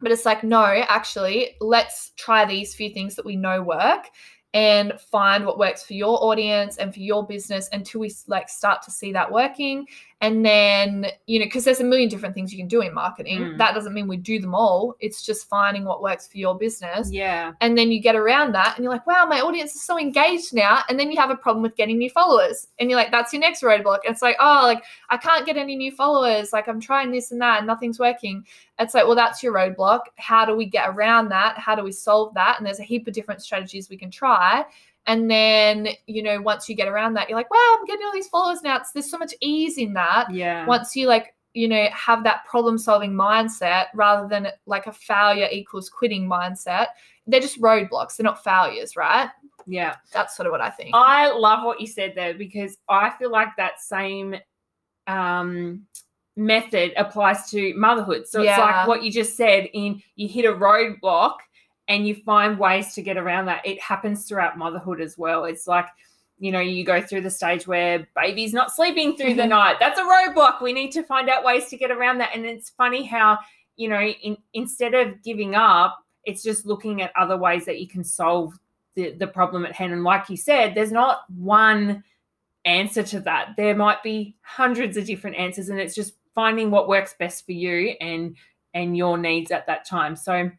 But 0.00 0.12
it's 0.12 0.24
like, 0.24 0.44
no, 0.44 0.64
actually, 0.64 1.56
let's 1.60 2.12
try 2.16 2.44
these 2.44 2.74
few 2.74 2.90
things 2.90 3.14
that 3.16 3.24
we 3.24 3.36
know 3.36 3.62
work 3.62 4.10
and 4.52 4.92
find 5.10 5.44
what 5.44 5.58
works 5.58 5.82
for 5.82 5.94
your 5.94 6.22
audience 6.22 6.76
and 6.76 6.94
for 6.94 7.00
your 7.00 7.26
business 7.26 7.68
until 7.72 8.00
we 8.00 8.12
like 8.28 8.48
start 8.48 8.82
to 8.82 8.90
see 8.90 9.12
that 9.12 9.30
working 9.30 9.86
and 10.24 10.42
then 10.42 11.06
you 11.26 11.38
know 11.38 11.44
because 11.44 11.64
there's 11.64 11.80
a 11.80 11.84
million 11.84 12.08
different 12.08 12.34
things 12.34 12.50
you 12.50 12.58
can 12.58 12.66
do 12.66 12.80
in 12.80 12.94
marketing. 12.94 13.40
Mm. 13.40 13.58
that 13.58 13.74
doesn't 13.74 13.92
mean 13.92 14.08
we 14.08 14.16
do 14.16 14.40
them 14.40 14.54
all. 14.54 14.96
It's 14.98 15.22
just 15.22 15.46
finding 15.50 15.84
what 15.84 16.00
works 16.00 16.26
for 16.26 16.38
your 16.38 16.56
business. 16.56 17.12
Yeah. 17.12 17.52
And 17.60 17.76
then 17.76 17.92
you 17.92 18.00
get 18.00 18.16
around 18.16 18.52
that 18.52 18.74
and 18.74 18.82
you're 18.82 18.92
like 18.92 19.06
wow 19.06 19.26
my 19.26 19.40
audience 19.40 19.74
is 19.74 19.84
so 19.84 19.98
engaged 19.98 20.54
now. 20.54 20.82
And 20.88 20.98
then 20.98 21.12
you 21.12 21.18
have 21.20 21.28
a 21.28 21.36
problem 21.36 21.62
with 21.62 21.76
getting 21.76 21.98
new 21.98 22.08
followers. 22.08 22.68
And 22.78 22.88
you're 22.88 22.98
like 22.98 23.10
that's 23.10 23.34
your 23.34 23.40
next 23.40 23.62
roadblock. 23.62 23.98
And 24.06 24.14
it's 24.14 24.22
like 24.22 24.36
oh 24.40 24.62
like 24.64 24.82
i 25.10 25.18
can't 25.18 25.44
get 25.44 25.58
any 25.58 25.76
new 25.76 25.92
followers. 25.92 26.54
Like 26.54 26.68
i'm 26.68 26.80
trying 26.80 27.12
this 27.12 27.30
and 27.30 27.40
that 27.42 27.58
and 27.58 27.66
nothing's 27.66 27.98
working. 27.98 28.46
It's 28.78 28.94
like 28.94 29.04
well 29.04 29.16
that's 29.16 29.42
your 29.42 29.52
roadblock. 29.52 30.00
How 30.16 30.46
do 30.46 30.56
we 30.56 30.64
get 30.64 30.88
around 30.88 31.28
that? 31.28 31.58
How 31.58 31.74
do 31.74 31.84
we 31.84 31.92
solve 31.92 32.32
that? 32.32 32.56
And 32.56 32.66
there's 32.66 32.80
a 32.80 32.84
heap 32.84 33.06
of 33.06 33.12
different 33.12 33.42
strategies 33.42 33.90
we 33.90 33.98
can 33.98 34.10
try 34.10 34.64
and 35.06 35.30
then, 35.30 35.88
you 36.06 36.22
know, 36.22 36.40
once 36.40 36.68
you 36.68 36.74
get 36.74 36.88
around 36.88 37.14
that, 37.14 37.28
you're 37.28 37.38
like, 37.38 37.50
wow, 37.50 37.76
I'm 37.78 37.84
getting 37.84 38.06
all 38.06 38.12
these 38.12 38.28
followers 38.28 38.62
now. 38.62 38.76
It's, 38.76 38.92
there's 38.92 39.10
so 39.10 39.18
much 39.18 39.34
ease 39.40 39.76
in 39.76 39.92
that. 39.94 40.32
Yeah. 40.32 40.66
Once 40.66 40.96
you 40.96 41.06
like, 41.06 41.34
you 41.52 41.68
know, 41.68 41.86
have 41.92 42.24
that 42.24 42.44
problem 42.46 42.78
solving 42.78 43.12
mindset 43.12 43.86
rather 43.94 44.26
than 44.26 44.48
like 44.66 44.86
a 44.86 44.92
failure 44.92 45.48
equals 45.52 45.90
quitting 45.90 46.28
mindset, 46.28 46.88
they're 47.26 47.40
just 47.40 47.60
roadblocks. 47.60 48.16
They're 48.16 48.24
not 48.24 48.42
failures, 48.42 48.96
right? 48.96 49.28
Yeah. 49.66 49.96
That's 50.12 50.36
sort 50.36 50.46
of 50.46 50.52
what 50.52 50.62
I 50.62 50.70
think. 50.70 50.90
I 50.94 51.30
love 51.30 51.64
what 51.64 51.80
you 51.80 51.86
said 51.86 52.14
there 52.16 52.34
because 52.34 52.78
I 52.88 53.10
feel 53.18 53.30
like 53.30 53.48
that 53.56 53.80
same 53.80 54.36
um 55.06 55.82
method 56.36 56.92
applies 56.96 57.50
to 57.50 57.74
motherhood. 57.74 58.26
So 58.26 58.42
yeah. 58.42 58.50
it's 58.52 58.58
like 58.58 58.88
what 58.88 59.02
you 59.02 59.12
just 59.12 59.36
said 59.36 59.68
in 59.74 60.02
you 60.16 60.28
hit 60.28 60.46
a 60.46 60.52
roadblock 60.52 61.34
and 61.88 62.06
you 62.06 62.14
find 62.14 62.58
ways 62.58 62.94
to 62.94 63.02
get 63.02 63.16
around 63.16 63.46
that. 63.46 63.66
It 63.66 63.80
happens 63.80 64.26
throughout 64.26 64.58
motherhood 64.58 65.00
as 65.00 65.18
well. 65.18 65.44
It's 65.44 65.66
like, 65.66 65.86
you 66.38 66.50
know, 66.50 66.60
you 66.60 66.84
go 66.84 67.00
through 67.00 67.20
the 67.20 67.30
stage 67.30 67.66
where 67.66 68.08
baby's 68.16 68.52
not 68.52 68.74
sleeping 68.74 69.16
through 69.16 69.34
the 69.34 69.42
mm-hmm. 69.42 69.50
night. 69.50 69.76
That's 69.80 69.98
a 69.98 70.02
roadblock. 70.02 70.62
We 70.62 70.72
need 70.72 70.92
to 70.92 71.02
find 71.02 71.28
out 71.28 71.44
ways 71.44 71.68
to 71.68 71.76
get 71.76 71.90
around 71.90 72.18
that. 72.18 72.30
And 72.34 72.44
it's 72.44 72.70
funny 72.70 73.04
how, 73.04 73.38
you 73.76 73.88
know, 73.88 74.00
in, 74.00 74.36
instead 74.52 74.94
of 74.94 75.22
giving 75.22 75.54
up, 75.54 75.98
it's 76.24 76.42
just 76.42 76.66
looking 76.66 77.02
at 77.02 77.12
other 77.16 77.36
ways 77.36 77.66
that 77.66 77.80
you 77.80 77.86
can 77.86 78.02
solve 78.02 78.58
the, 78.94 79.12
the 79.12 79.26
problem 79.26 79.64
at 79.64 79.72
hand. 79.72 79.92
And 79.92 80.04
like 80.04 80.28
you 80.30 80.36
said, 80.36 80.74
there's 80.74 80.92
not 80.92 81.24
one 81.36 82.02
answer 82.64 83.02
to 83.02 83.20
that. 83.20 83.54
There 83.56 83.74
might 83.74 84.02
be 84.02 84.36
hundreds 84.40 84.96
of 84.96 85.06
different 85.06 85.36
answers, 85.36 85.68
and 85.68 85.78
it's 85.78 85.94
just 85.94 86.14
finding 86.34 86.70
what 86.70 86.88
works 86.88 87.14
best 87.18 87.44
for 87.44 87.52
you 87.52 87.94
and 88.00 88.36
and 88.72 88.96
your 88.96 89.16
needs 89.16 89.50
at 89.52 89.66
that 89.66 89.86
time. 89.86 90.16
So 90.16 90.50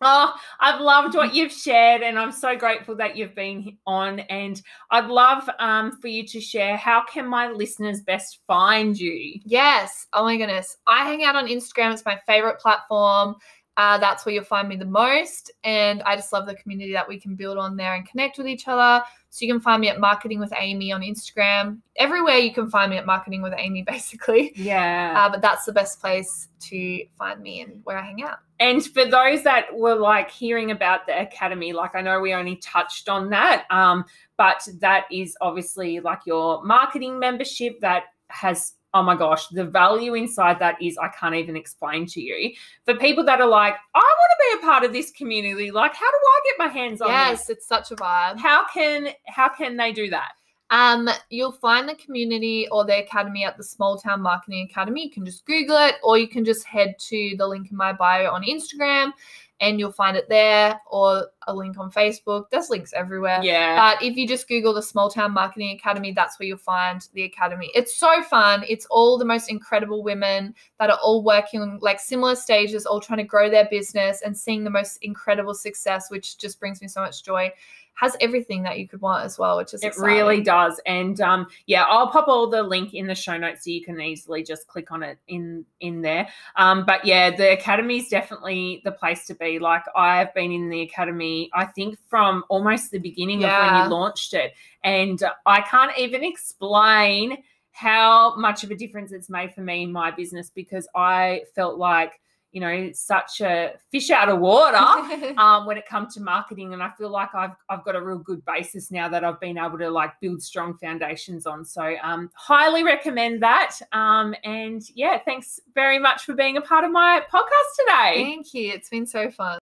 Oh, 0.00 0.34
I've 0.60 0.80
loved 0.80 1.14
what 1.14 1.34
you've 1.34 1.52
shared, 1.52 2.02
and 2.02 2.18
I'm 2.18 2.32
so 2.32 2.56
grateful 2.56 2.94
that 2.96 3.16
you've 3.16 3.34
been 3.34 3.76
on. 3.86 4.20
And 4.20 4.60
I'd 4.90 5.06
love 5.06 5.48
um, 5.58 5.98
for 6.00 6.08
you 6.08 6.26
to 6.26 6.40
share 6.40 6.76
how 6.76 7.04
can 7.04 7.26
my 7.26 7.48
listeners 7.48 8.00
best 8.00 8.40
find 8.46 8.98
you? 8.98 9.40
Yes. 9.44 10.06
Oh 10.12 10.24
my 10.24 10.36
goodness. 10.36 10.76
I 10.86 11.04
hang 11.04 11.24
out 11.24 11.36
on 11.36 11.46
Instagram. 11.48 11.92
It's 11.92 12.04
my 12.04 12.18
favorite 12.26 12.58
platform. 12.60 13.36
Uh, 13.76 13.98
that's 13.98 14.24
where 14.24 14.34
you'll 14.34 14.44
find 14.44 14.68
me 14.68 14.76
the 14.76 14.84
most. 14.84 15.50
And 15.62 16.02
I 16.02 16.16
just 16.16 16.32
love 16.32 16.46
the 16.46 16.54
community 16.54 16.92
that 16.92 17.06
we 17.06 17.20
can 17.20 17.34
build 17.34 17.58
on 17.58 17.76
there 17.76 17.94
and 17.94 18.08
connect 18.08 18.38
with 18.38 18.46
each 18.46 18.68
other. 18.68 19.04
So 19.28 19.44
you 19.44 19.52
can 19.52 19.60
find 19.60 19.82
me 19.82 19.88
at 19.88 20.00
Marketing 20.00 20.38
with 20.38 20.52
Amy 20.56 20.92
on 20.92 21.02
Instagram. 21.02 21.80
Everywhere 21.96 22.38
you 22.38 22.54
can 22.54 22.70
find 22.70 22.90
me 22.90 22.96
at 22.96 23.04
Marketing 23.04 23.42
with 23.42 23.52
Amy, 23.56 23.82
basically. 23.86 24.52
Yeah. 24.56 25.14
Uh, 25.16 25.30
but 25.30 25.42
that's 25.42 25.66
the 25.66 25.72
best 25.72 26.00
place 26.00 26.48
to 26.60 27.04
find 27.18 27.42
me 27.42 27.60
and 27.60 27.80
where 27.84 27.98
I 27.98 28.02
hang 28.02 28.22
out. 28.22 28.38
And 28.58 28.82
for 28.82 29.04
those 29.04 29.42
that 29.42 29.66
were 29.74 29.94
like 29.94 30.30
hearing 30.30 30.70
about 30.70 31.06
the 31.06 31.20
academy, 31.20 31.74
like 31.74 31.94
I 31.94 32.00
know 32.00 32.18
we 32.20 32.32
only 32.32 32.56
touched 32.56 33.10
on 33.10 33.28
that, 33.30 33.66
um, 33.70 34.06
but 34.38 34.66
that 34.80 35.04
is 35.12 35.36
obviously 35.42 36.00
like 36.00 36.20
your 36.26 36.64
marketing 36.64 37.18
membership 37.18 37.78
that 37.80 38.04
has 38.28 38.72
oh 38.96 39.02
my 39.02 39.14
gosh, 39.14 39.46
the 39.48 39.64
value 39.64 40.14
inside 40.14 40.58
that 40.58 40.80
is 40.80 40.96
I 40.96 41.08
can't 41.08 41.34
even 41.34 41.54
explain 41.54 42.06
to 42.06 42.20
you. 42.20 42.52
For 42.86 42.94
people 42.94 43.24
that 43.24 43.40
are 43.40 43.48
like, 43.48 43.74
I 43.94 43.98
want 43.98 44.30
to 44.38 44.56
be 44.56 44.58
a 44.58 44.66
part 44.66 44.84
of 44.84 44.92
this 44.92 45.10
community, 45.10 45.70
like 45.70 45.94
how 45.94 46.10
do 46.10 46.16
I 46.16 46.40
get 46.46 46.54
my 46.58 46.68
hands 46.68 47.02
on 47.02 47.10
yes, 47.10 47.30
this? 47.30 47.40
Yes, 47.40 47.50
it's 47.50 47.66
such 47.68 47.90
a 47.90 47.96
vibe. 47.96 48.38
How 48.38 48.66
can 48.72 49.08
how 49.26 49.48
can 49.48 49.76
they 49.76 49.92
do 49.92 50.08
that? 50.10 50.32
Um, 50.70 51.08
you'll 51.30 51.52
find 51.52 51.88
the 51.88 51.94
community 51.94 52.66
or 52.72 52.84
the 52.84 52.98
academy 52.98 53.44
at 53.44 53.56
the 53.56 53.62
Small 53.62 53.98
Town 53.98 54.20
Marketing 54.20 54.66
Academy. 54.68 55.04
You 55.04 55.10
can 55.10 55.24
just 55.24 55.46
Google 55.46 55.76
it, 55.76 55.96
or 56.02 56.18
you 56.18 56.26
can 56.26 56.44
just 56.44 56.66
head 56.66 56.96
to 56.98 57.34
the 57.38 57.46
link 57.46 57.70
in 57.70 57.76
my 57.76 57.92
bio 57.92 58.32
on 58.32 58.42
Instagram 58.42 59.12
and 59.60 59.78
you'll 59.78 59.92
find 59.92 60.16
it 60.16 60.28
there 60.28 60.80
or 60.90 61.28
a 61.46 61.54
link 61.54 61.78
on 61.78 61.90
Facebook. 61.90 62.50
There's 62.50 62.68
links 62.68 62.92
everywhere. 62.92 63.40
Yeah. 63.42 63.76
But 63.76 64.02
if 64.02 64.16
you 64.16 64.28
just 64.28 64.48
Google 64.48 64.74
the 64.74 64.82
Small 64.82 65.08
Town 65.08 65.32
Marketing 65.32 65.70
Academy, 65.70 66.12
that's 66.12 66.38
where 66.38 66.46
you'll 66.46 66.58
find 66.58 67.06
the 67.14 67.22
academy. 67.22 67.70
It's 67.74 67.96
so 67.96 68.22
fun. 68.22 68.64
It's 68.68 68.86
all 68.86 69.16
the 69.16 69.24
most 69.24 69.48
incredible 69.48 70.02
women 70.02 70.54
that 70.78 70.90
are 70.90 70.98
all 71.02 71.22
working 71.22 71.78
like 71.80 72.00
similar 72.00 72.34
stages, 72.34 72.84
all 72.84 73.00
trying 73.00 73.18
to 73.18 73.24
grow 73.24 73.48
their 73.48 73.68
business 73.70 74.22
and 74.22 74.36
seeing 74.36 74.64
the 74.64 74.70
most 74.70 74.98
incredible 75.02 75.54
success, 75.54 76.10
which 76.10 76.36
just 76.36 76.60
brings 76.60 76.82
me 76.82 76.88
so 76.88 77.00
much 77.00 77.24
joy 77.24 77.50
has 77.96 78.16
everything 78.20 78.62
that 78.62 78.78
you 78.78 78.86
could 78.86 79.00
want 79.00 79.24
as 79.24 79.38
well, 79.38 79.56
which 79.56 79.74
is 79.74 79.82
it 79.82 79.88
exciting. 79.88 80.14
really 80.14 80.42
does. 80.42 80.80
And 80.86 81.20
um, 81.20 81.46
yeah, 81.66 81.84
I'll 81.84 82.08
pop 82.08 82.28
all 82.28 82.48
the 82.48 82.62
link 82.62 82.94
in 82.94 83.06
the 83.06 83.14
show 83.14 83.36
notes 83.36 83.64
so 83.64 83.70
you 83.70 83.82
can 83.82 84.00
easily 84.00 84.42
just 84.42 84.66
click 84.68 84.92
on 84.92 85.02
it 85.02 85.18
in 85.28 85.64
in 85.80 86.02
there. 86.02 86.28
Um, 86.56 86.84
but 86.86 87.04
yeah, 87.04 87.34
the 87.34 87.52
academy 87.52 87.98
is 87.98 88.08
definitely 88.08 88.82
the 88.84 88.92
place 88.92 89.26
to 89.26 89.34
be. 89.34 89.58
Like 89.58 89.82
I've 89.96 90.32
been 90.34 90.52
in 90.52 90.68
the 90.68 90.82
academy, 90.82 91.50
I 91.54 91.64
think 91.64 91.98
from 92.08 92.44
almost 92.48 92.90
the 92.90 92.98
beginning 92.98 93.40
yeah. 93.40 93.56
of 93.56 93.72
when 93.72 93.84
you 93.84 93.96
launched 93.96 94.34
it, 94.34 94.52
and 94.84 95.22
I 95.46 95.62
can't 95.62 95.96
even 95.98 96.22
explain 96.22 97.38
how 97.72 98.34
much 98.36 98.64
of 98.64 98.70
a 98.70 98.74
difference 98.74 99.12
it's 99.12 99.28
made 99.28 99.54
for 99.54 99.60
me 99.60 99.82
in 99.82 99.92
my 99.92 100.10
business 100.10 100.50
because 100.54 100.88
I 100.94 101.42
felt 101.54 101.78
like 101.78 102.20
you 102.56 102.60
know 102.60 102.90
such 102.94 103.42
a 103.42 103.74
fish 103.92 104.08
out 104.08 104.30
of 104.30 104.40
water 104.40 104.78
um, 105.38 105.66
when 105.66 105.76
it 105.76 105.86
comes 105.86 106.14
to 106.14 106.22
marketing. 106.22 106.72
And 106.72 106.82
i 106.82 106.88
feel 106.96 107.10
like 107.10 107.34
i've 107.34 107.50
i've 107.68 107.84
got 107.84 107.94
a 107.94 108.02
real 108.02 108.18
good 108.18 108.42
basis 108.46 108.90
now 108.90 109.10
that 109.10 109.24
i've 109.24 109.38
been 109.40 109.58
able 109.58 109.76
to 109.76 109.90
like 109.90 110.18
build 110.22 110.42
strong 110.42 110.78
foundations 110.78 111.44
on. 111.46 111.66
So 111.66 111.96
um, 112.02 112.30
highly 112.34 112.82
recommend 112.82 113.42
that. 113.42 113.76
Um, 113.92 114.34
and 114.42 114.82
yeah 114.94 115.18
thanks 115.22 115.60
very 115.74 115.98
much 115.98 116.24
for 116.24 116.32
being 116.32 116.56
a 116.56 116.62
part 116.62 116.84
of 116.84 116.90
my 116.90 117.20
podcast 117.30 117.76
today. 117.78 118.24
Thank 118.24 118.54
you. 118.54 118.72
It's 118.72 118.88
been 118.88 119.06
so 119.06 119.30
fun. 119.30 119.58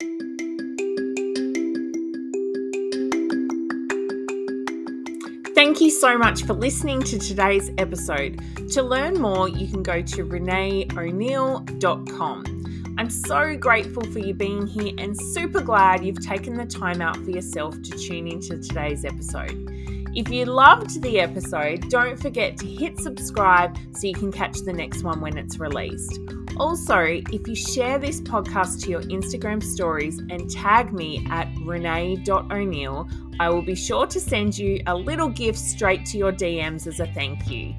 Thank 5.54 5.80
you 5.80 5.90
so 5.90 6.18
much 6.18 6.42
for 6.42 6.52
listening 6.52 7.00
to 7.04 7.18
today's 7.18 7.70
episode. 7.78 8.38
To 8.72 8.82
learn 8.82 9.14
more, 9.14 9.48
you 9.48 9.66
can 9.66 9.82
go 9.82 10.02
to 10.02 10.26
reneeo'neill.com. 10.26 12.61
I'm 12.98 13.08
so 13.08 13.56
grateful 13.56 14.02
for 14.12 14.18
you 14.18 14.34
being 14.34 14.66
here 14.66 14.92
and 14.98 15.18
super 15.18 15.60
glad 15.60 16.04
you've 16.04 16.24
taken 16.24 16.54
the 16.54 16.66
time 16.66 17.00
out 17.00 17.16
for 17.16 17.30
yourself 17.30 17.80
to 17.82 17.90
tune 17.90 18.28
into 18.28 18.58
today's 18.58 19.04
episode. 19.04 19.68
If 20.14 20.28
you 20.28 20.44
loved 20.44 21.00
the 21.00 21.20
episode, 21.20 21.88
don't 21.88 22.20
forget 22.20 22.58
to 22.58 22.66
hit 22.66 22.98
subscribe 22.98 23.78
so 23.92 24.06
you 24.06 24.12
can 24.12 24.30
catch 24.30 24.58
the 24.58 24.72
next 24.72 25.04
one 25.04 25.22
when 25.22 25.38
it's 25.38 25.58
released. 25.58 26.20
Also, 26.58 26.98
if 26.98 27.48
you 27.48 27.54
share 27.54 27.98
this 27.98 28.20
podcast 28.20 28.82
to 28.82 28.90
your 28.90 29.02
Instagram 29.02 29.62
stories 29.62 30.18
and 30.18 30.50
tag 30.50 30.92
me 30.92 31.26
at 31.30 31.48
renee.o'neill, 31.64 33.08
I 33.40 33.48
will 33.48 33.62
be 33.62 33.74
sure 33.74 34.06
to 34.06 34.20
send 34.20 34.58
you 34.58 34.82
a 34.86 34.94
little 34.94 35.30
gift 35.30 35.58
straight 35.58 36.04
to 36.06 36.18
your 36.18 36.32
DMs 36.32 36.86
as 36.86 37.00
a 37.00 37.06
thank 37.06 37.50
you. 37.50 37.74